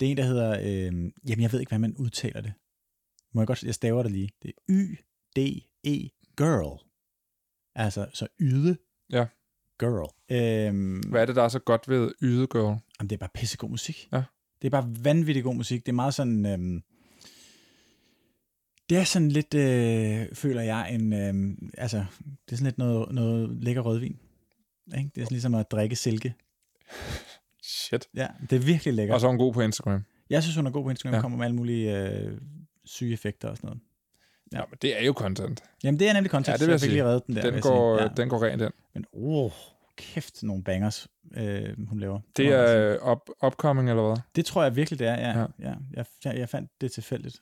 Det 0.00 0.06
er 0.06 0.10
en, 0.10 0.16
der 0.16 0.24
hedder, 0.24 0.50
øh, 0.60 0.92
jamen 1.28 1.42
jeg 1.42 1.52
ved 1.52 1.60
ikke, 1.60 1.70
hvad 1.70 1.78
man 1.78 1.96
udtaler 1.96 2.40
det. 2.40 2.52
Må 3.34 3.40
jeg 3.40 3.46
godt, 3.46 3.62
jeg 3.62 3.74
staver 3.74 4.02
det 4.02 4.12
lige. 4.12 4.30
Det 4.42 4.48
er 4.48 4.62
Y-D-E 4.70 6.08
Girl. 6.36 6.80
Altså, 7.74 8.06
så 8.14 8.26
yde 8.40 8.76
Ja. 9.10 9.26
girl. 9.78 10.10
Øhm, 10.30 11.00
Hvad 11.00 11.22
er 11.22 11.26
det, 11.26 11.36
der 11.36 11.42
er 11.42 11.48
så 11.48 11.58
godt 11.58 11.88
ved 11.88 12.12
Ydegirl? 12.22 12.64
Jamen, 13.00 13.10
det 13.10 13.12
er 13.12 13.16
bare 13.18 13.28
pissegod 13.34 13.70
musik. 13.70 14.08
Ja. 14.12 14.22
Det 14.62 14.68
er 14.68 14.70
bare 14.70 14.94
vanvittig 15.04 15.44
god 15.44 15.54
musik. 15.54 15.86
Det 15.86 15.92
er 15.92 15.96
meget 15.96 16.14
sådan... 16.14 16.46
Øhm, 16.46 16.82
det 18.88 18.98
er 18.98 19.04
sådan 19.04 19.28
lidt, 19.28 19.54
øh, 19.54 20.26
føler 20.34 20.62
jeg, 20.62 20.94
en... 20.94 21.12
Øhm, 21.12 21.70
altså, 21.78 22.04
det 22.18 22.52
er 22.52 22.56
sådan 22.56 22.64
lidt 22.66 22.78
noget, 22.78 23.14
noget 23.14 23.50
lækker 23.64 23.82
rødvin. 23.82 24.18
Ikke? 24.98 25.10
Det 25.14 25.20
er 25.20 25.24
sådan 25.24 25.34
ligesom 25.34 25.54
at 25.54 25.70
drikke 25.70 25.96
silke. 25.96 26.34
Shit. 27.88 28.08
Ja, 28.16 28.26
det 28.50 28.56
er 28.56 28.60
virkelig 28.60 28.94
lækkert. 28.94 29.14
Og 29.14 29.20
så 29.20 29.26
er 29.26 29.30
hun 29.30 29.38
god 29.38 29.52
på 29.52 29.60
Instagram. 29.60 30.04
Jeg 30.30 30.42
synes, 30.42 30.56
hun 30.56 30.66
er 30.66 30.70
god 30.70 30.84
på 30.84 30.90
Instagram. 30.90 31.12
Ja. 31.12 31.16
Ja. 31.16 31.22
kommer 31.22 31.38
med 31.38 31.44
alle 31.44 31.56
mulige 31.56 32.08
øh, 32.08 32.38
syge 32.84 33.12
effekter 33.12 33.48
og 33.48 33.56
sådan 33.56 33.68
noget. 33.68 33.80
Ja, 34.52 34.60
men 34.70 34.78
det 34.82 35.00
er 35.00 35.04
jo 35.04 35.12
content. 35.12 35.62
Jamen, 35.84 36.00
det 36.00 36.08
er 36.08 36.12
nemlig 36.12 36.30
content, 36.30 36.48
Ja, 36.48 36.52
ja, 36.52 36.56
det 36.58 36.66
vil 36.66 36.72
jeg 36.72 36.80
så 36.80 36.86
jeg 36.86 36.90
fik 36.90 36.94
lige 36.94 37.04
reddet 37.04 37.26
den 37.26 37.36
der. 37.36 37.50
Den 37.50 37.60
går, 37.60 38.02
ja. 38.02 38.08
den 38.16 38.28
går 38.28 38.44
rent 38.44 38.62
ind. 38.62 38.72
Men 38.94 39.04
oh, 39.12 39.50
kæft, 39.96 40.42
nogle 40.42 40.64
bangers, 40.64 41.08
øh, 41.36 41.88
hun 41.88 42.00
laver. 42.00 42.20
Det 42.36 42.46
er 42.46 43.10
up, 43.10 43.30
upcoming, 43.42 43.90
eller 43.90 44.06
hvad? 44.06 44.16
Det 44.36 44.44
tror 44.46 44.62
jeg 44.62 44.76
virkelig, 44.76 44.98
det 44.98 45.06
er, 45.06 45.14
ja. 45.14 45.38
Ja. 45.38 45.38
ja. 45.38 45.68
ja. 45.68 45.74
Jeg, 45.94 46.04
jeg, 46.24 46.38
jeg 46.38 46.48
fandt 46.48 46.70
det 46.80 46.92
tilfældigt. 46.92 47.36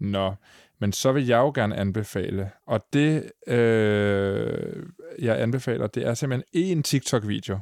Nå, 0.00 0.34
men 0.78 0.92
så 0.92 1.12
vil 1.12 1.26
jeg 1.26 1.38
jo 1.38 1.52
gerne 1.54 1.76
anbefale, 1.76 2.50
og 2.66 2.86
det, 2.92 3.32
øh, 3.46 4.86
jeg 5.18 5.40
anbefaler, 5.40 5.86
det 5.86 6.06
er 6.06 6.14
simpelthen 6.14 6.44
en 6.52 6.82
TikTok-video 6.82 7.58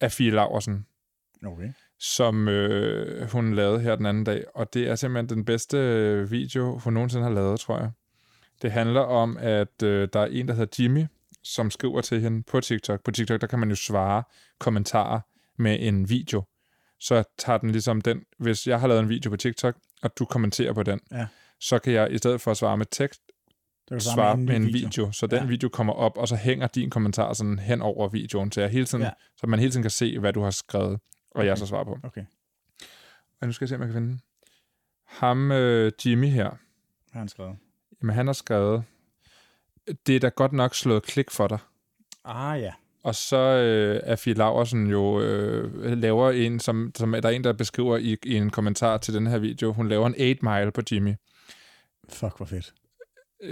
af 0.00 0.12
Fie 0.12 0.30
Laversen, 0.30 0.86
Okay. 1.46 1.68
som 1.98 2.48
øh, 2.48 3.30
hun 3.30 3.54
lavede 3.54 3.80
her 3.80 3.96
den 3.96 4.06
anden 4.06 4.24
dag, 4.24 4.44
og 4.54 4.74
det 4.74 4.88
er 4.88 4.94
simpelthen 4.94 5.36
den 5.38 5.44
bedste 5.44 5.76
øh, 5.78 6.30
video, 6.30 6.78
hun 6.78 6.92
nogensinde 6.92 7.24
har 7.24 7.32
lavet, 7.32 7.60
tror 7.60 7.78
jeg. 7.78 7.90
Det 8.62 8.72
handler 8.72 9.00
om, 9.00 9.36
at 9.40 9.82
øh, 9.82 10.08
der 10.12 10.20
er 10.20 10.26
en, 10.26 10.48
der 10.48 10.54
hedder 10.54 10.82
Jimmy, 10.82 11.04
som 11.44 11.70
skriver 11.70 12.00
til 12.00 12.20
hende 12.20 12.42
på 12.42 12.60
TikTok. 12.60 13.04
På 13.04 13.10
TikTok, 13.10 13.40
der 13.40 13.46
kan 13.46 13.58
man 13.58 13.68
jo 13.68 13.74
svare 13.76 14.22
kommentarer 14.58 15.20
med 15.56 15.76
en 15.80 16.08
video. 16.08 16.42
Så 17.00 17.24
tager 17.38 17.58
den 17.58 17.70
ligesom 17.70 18.00
den, 18.00 18.22
hvis 18.38 18.66
jeg 18.66 18.80
har 18.80 18.86
lavet 18.88 19.00
en 19.02 19.08
video 19.08 19.30
på 19.30 19.36
TikTok, 19.36 19.76
og 20.02 20.10
du 20.18 20.24
kommenterer 20.24 20.72
på 20.72 20.82
den, 20.82 21.00
Ja. 21.12 21.26
så 21.60 21.78
kan 21.78 21.92
jeg 21.92 22.12
i 22.12 22.18
stedet 22.18 22.40
for 22.40 22.50
at 22.50 22.56
svare 22.56 22.76
med 22.76 22.86
tekst, 22.90 23.20
Det 23.88 23.94
var 23.94 23.98
svare 23.98 24.34
en 24.34 24.44
med 24.44 24.56
en 24.56 24.66
video. 24.66 24.86
video. 24.88 25.12
Så 25.12 25.26
den 25.26 25.38
Ja. 25.38 25.44
video 25.46 25.68
kommer 25.68 25.92
op, 25.92 26.18
og 26.18 26.28
så 26.28 26.36
hænger 26.36 26.66
din 26.66 26.90
kommentar 26.90 27.32
sådan 27.32 27.58
hen 27.58 27.82
over 27.82 28.08
videoen, 28.08 28.52
så, 28.52 28.60
jeg 28.60 28.70
hele 28.70 28.84
tiden, 28.86 29.04
Ja. 29.04 29.10
så 29.36 29.46
man 29.46 29.58
hele 29.58 29.70
tiden 29.72 29.82
kan 29.82 29.90
se, 29.90 30.18
hvad 30.18 30.32
du 30.32 30.42
har 30.42 30.50
skrevet, 30.50 31.00
og 31.30 31.44
jeg 31.44 31.52
Okay. 31.52 31.58
så 31.58 31.66
svarer 31.66 31.84
på. 31.84 31.98
Okay. 32.02 32.24
Og 33.40 33.46
nu 33.46 33.52
skal 33.52 33.64
jeg 33.64 33.68
se, 33.68 33.74
om 33.74 33.80
jeg 33.80 33.88
kan 33.88 33.94
finde 33.94 34.08
den. 34.08 34.20
Ham, 35.04 35.52
øh, 35.52 35.92
Jimmy 36.06 36.28
her, 36.28 36.44
Hvad 36.44 36.58
har 37.12 37.18
han 37.20 37.28
skrevet? 37.28 37.56
jamen 38.02 38.14
han 38.14 38.26
har 38.26 38.32
skrevet, 38.32 38.84
det 40.06 40.16
er 40.16 40.20
da 40.20 40.28
godt 40.28 40.52
nok 40.52 40.74
slået 40.74 41.02
klik 41.02 41.30
for 41.30 41.48
dig. 41.48 41.58
Ah 42.24 42.60
ja. 42.60 42.72
Og 43.02 43.14
så 43.14 43.36
øh, 43.38 44.00
er 44.04 44.16
Fie 44.16 44.34
Laversen 44.34 44.86
jo 44.86 45.20
øh, 45.20 45.98
laver 45.98 46.30
en, 46.30 46.60
som, 46.60 46.92
som 46.96 47.14
er 47.14 47.20
der 47.20 47.28
er 47.28 47.32
en, 47.32 47.44
der 47.44 47.52
beskriver 47.52 47.96
i, 47.96 48.16
i 48.24 48.34
en 48.34 48.50
kommentar 48.50 48.98
til 48.98 49.14
den 49.14 49.26
her 49.26 49.38
video, 49.38 49.72
hun 49.72 49.88
laver 49.88 50.06
en 50.06 50.14
8 50.14 50.38
mile 50.42 50.72
på 50.72 50.80
Jimmy. 50.92 51.14
Fuck, 52.08 52.36
hvor 52.36 52.46
fedt. 52.46 52.74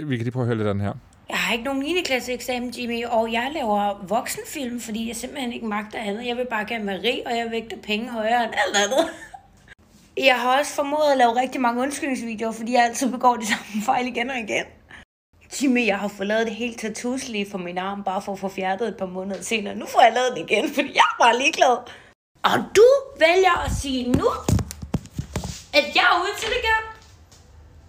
Vi 0.07 0.17
kan 0.17 0.23
lige 0.23 0.31
prøve 0.31 0.43
at 0.43 0.47
høre 0.47 0.57
lidt 0.57 0.67
af 0.67 0.73
den 0.73 0.81
her. 0.81 0.93
Jeg 1.29 1.37
har 1.37 1.53
ikke 1.53 1.65
nogen 1.65 1.79
9. 1.79 2.01
klasse 2.05 2.33
eksamen, 2.33 2.69
Jimmy, 2.69 3.05
og 3.05 3.31
jeg 3.31 3.51
laver 3.53 4.05
voksenfilm, 4.07 4.81
fordi 4.81 5.07
jeg 5.07 5.15
simpelthen 5.15 5.53
ikke 5.53 5.65
magter 5.65 5.99
andet. 5.99 6.25
Jeg 6.25 6.37
vil 6.37 6.47
bare 6.49 6.65
gerne 6.65 6.87
være 6.87 7.01
rig, 7.01 7.21
og 7.25 7.37
jeg 7.37 7.51
vægter 7.51 7.77
penge 7.77 8.09
højere 8.09 8.43
end 8.43 8.53
alt 8.67 8.77
andet. 8.77 9.09
Jeg 10.17 10.39
har 10.41 10.59
også 10.59 10.73
formået 10.73 11.11
at 11.11 11.17
lave 11.17 11.39
rigtig 11.41 11.61
mange 11.61 11.81
undskyldningsvideoer, 11.81 12.51
fordi 12.51 12.73
jeg 12.73 12.83
altid 12.83 13.11
begår 13.11 13.35
de 13.35 13.47
samme 13.47 13.83
fejl 13.85 14.07
igen 14.07 14.29
og 14.29 14.37
igen. 14.37 14.65
Jimmy, 15.61 15.85
jeg 15.85 15.99
har 15.99 16.07
fået 16.07 16.27
lavet 16.27 16.47
det 16.47 16.55
helt 16.55 16.79
tattooslige 16.79 17.47
for 17.51 17.57
min 17.57 17.77
arm, 17.77 18.03
bare 18.03 18.21
for 18.21 18.33
at 18.33 18.39
få 18.39 18.49
fjertet 18.49 18.87
et 18.87 18.97
par 18.97 19.05
måneder 19.05 19.41
senere. 19.41 19.75
Nu 19.75 19.85
får 19.85 20.01
jeg 20.01 20.13
lavet 20.13 20.31
det 20.35 20.51
igen, 20.51 20.69
fordi 20.75 20.87
jeg 20.93 21.07
er 21.13 21.23
bare 21.23 21.37
ligeglad. 21.37 21.77
Og 22.43 22.63
du 22.75 22.85
vælger 23.19 23.65
at 23.65 23.71
sige 23.71 24.11
nu, 24.11 24.27
at 25.73 25.85
jeg 25.95 26.05
er 26.11 26.21
uintelligent. 26.23 26.85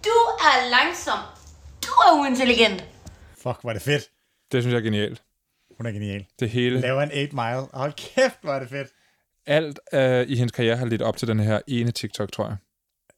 Du 0.05 0.15
er 0.49 0.69
langsom. 0.69 1.19
Du 1.85 1.91
er 1.91 2.19
uintelligent. 2.21 2.88
Fuck, 3.41 3.59
var 3.63 3.73
det 3.73 3.81
fedt. 3.81 4.03
Det 4.51 4.63
synes 4.63 4.71
jeg 4.73 4.79
er 4.79 4.83
genialt. 4.83 5.23
Hun 5.77 5.85
er 5.85 5.91
genial. 5.91 6.25
Det 6.39 6.49
hele, 6.49 6.81
Laver 6.81 7.01
en 7.01 7.09
8 7.11 7.35
mile. 7.35 7.67
Hold 7.73 7.93
kæft, 7.93 8.37
hvor 8.41 8.51
er 8.51 8.59
det 8.59 8.69
fedt. 8.69 8.87
alt 9.45 9.79
øh, 9.93 10.27
i 10.27 10.35
hendes 10.35 10.51
karriere 10.51 10.77
har 10.77 10.85
lidt 10.85 11.01
op 11.01 11.17
til 11.17 11.27
den 11.27 11.39
her 11.39 11.59
ene 11.67 11.91
TikTok, 11.91 12.31
tror 12.31 12.47
jeg. 12.47 12.57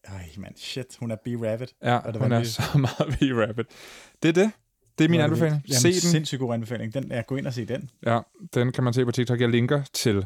Ej, 0.04 0.30
man, 0.38 0.58
shit. 0.58 0.98
Hun 1.00 1.12
er 1.12 1.16
B-Rabbit. 1.16 1.74
Ja, 1.84 1.96
Og 1.98 2.14
det 2.14 2.22
hun 2.22 2.30
var 2.32 2.36
er 2.38 2.40
det. 2.42 2.50
så 2.52 2.62
meget 3.00 3.22
V-Rabbit. 3.22 3.66
Det 4.24 4.30
er 4.30 4.34
det. 4.34 4.52
Det 4.98 5.06
er 5.06 5.10
min 5.10 5.20
anbefaling. 5.20 5.62
Jamen, 5.68 5.80
Se 5.80 5.88
den. 5.92 6.02
sindssygt 6.02 6.40
god 6.40 6.54
anbefaling. 6.54 6.94
Den, 6.94 7.12
ja, 7.12 7.22
gå 7.22 7.36
ind 7.36 7.48
og 7.48 7.54
se 7.54 7.66
den. 7.66 7.90
Ja, 8.06 8.20
den 8.54 8.72
kan 8.72 8.84
man 8.84 8.94
se 8.94 9.06
på 9.06 9.12
TikTok. 9.12 9.42
Jeg 9.42 9.50
linker 9.50 9.84
til 9.94 10.26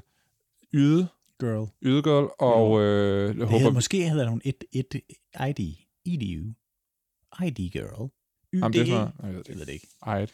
Yde, 0.73 1.07
Girl. 1.39 1.67
Ydegirl, 1.81 2.29
og 2.39 2.81
øh, 2.81 3.27
jeg 3.27 3.35
Det 3.35 3.43
håber, 3.45 3.57
hedder, 3.57 3.71
måske 3.73 4.09
hedder 4.09 4.29
hun 4.29 4.41
et, 4.45 4.63
et 4.71 4.93
ID. 5.49 5.75
EDU. 6.05 6.53
ID 7.45 7.71
Girl. 7.71 8.09
Jamen, 8.59 8.73
det 8.73 8.89
er 8.89 9.11
jeg 9.23 9.33
ved 9.33 9.43
det 9.43 9.47
Jeg 9.47 9.49
ikke. 9.49 9.59
ved 9.59 9.65
det 9.65 9.73
ikke. 9.73 9.87
Ej. 10.07 10.17
Jeg 10.17 10.27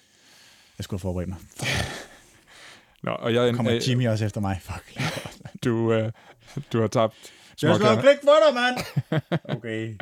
skulle 0.83 0.97
have 0.97 1.01
forberedt 1.01 1.29
mig. 1.29 1.37
Nå, 3.03 3.11
og 3.11 3.33
jeg, 3.33 3.55
Kommer 3.55 3.73
øh, 3.73 3.89
Jimmy 3.89 4.07
også 4.07 4.25
efter 4.25 4.41
mig? 4.41 4.59
Fuck. 4.61 4.93
du, 5.63 5.93
øh, 5.93 6.11
du 6.73 6.79
har 6.81 6.87
tabt 6.87 7.13
Jeg 7.61 7.75
småkærne. 7.75 8.01
klik 8.01 8.17
for 8.23 8.31
dig, 8.47 8.53
mand! 8.61 8.77
Okay. 9.57 9.97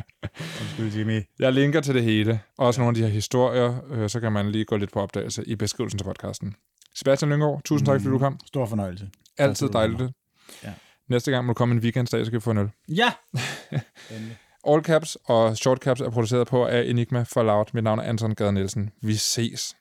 Undskyld, 0.60 0.92
Jimmy. 0.98 1.22
Jeg 1.38 1.52
linker 1.52 1.80
til 1.80 1.94
det 1.94 2.02
hele. 2.02 2.40
Også 2.58 2.80
nogle 2.80 2.90
af 2.90 2.94
de 2.94 3.00
her 3.02 3.08
historier, 3.08 3.80
øh, 3.90 4.08
så 4.10 4.20
kan 4.20 4.32
man 4.32 4.50
lige 4.52 4.64
gå 4.64 4.76
lidt 4.76 4.92
på 4.92 5.00
opdagelse 5.00 5.44
i 5.46 5.54
beskrivelsen 5.56 5.98
til 5.98 6.04
podcasten. 6.04 6.54
Sebastian 6.94 7.30
Lyngård, 7.32 7.62
tusind 7.64 7.86
tak, 7.86 8.00
fordi 8.00 8.10
du 8.12 8.18
kom. 8.18 8.40
Stor 8.46 8.66
fornøjelse. 8.66 9.10
Altid 9.38 9.68
dejligt. 9.68 10.02
Ja. 10.64 10.72
Næste 11.08 11.30
gang 11.30 11.44
må 11.46 11.50
du 11.52 11.54
komme 11.54 11.74
en 11.74 11.80
weekendsdag, 11.80 12.24
så 12.24 12.30
kan 12.30 12.38
vi 12.40 12.42
få 12.42 12.50
en 12.50 12.58
øl. 12.58 12.70
Ja! 12.88 13.12
All 14.68 14.82
caps 14.82 15.18
og 15.24 15.56
short 15.56 15.78
caps 15.78 16.00
er 16.00 16.10
produceret 16.10 16.46
på 16.46 16.66
af 16.66 16.84
Enigma 16.86 17.22
for 17.22 17.42
Loud. 17.42 17.64
Mit 17.74 17.84
navn 17.84 17.98
er 17.98 18.02
Anton 18.02 18.34
Gade 18.34 18.52
Nielsen. 18.52 18.90
Vi 19.02 19.14
ses. 19.14 19.76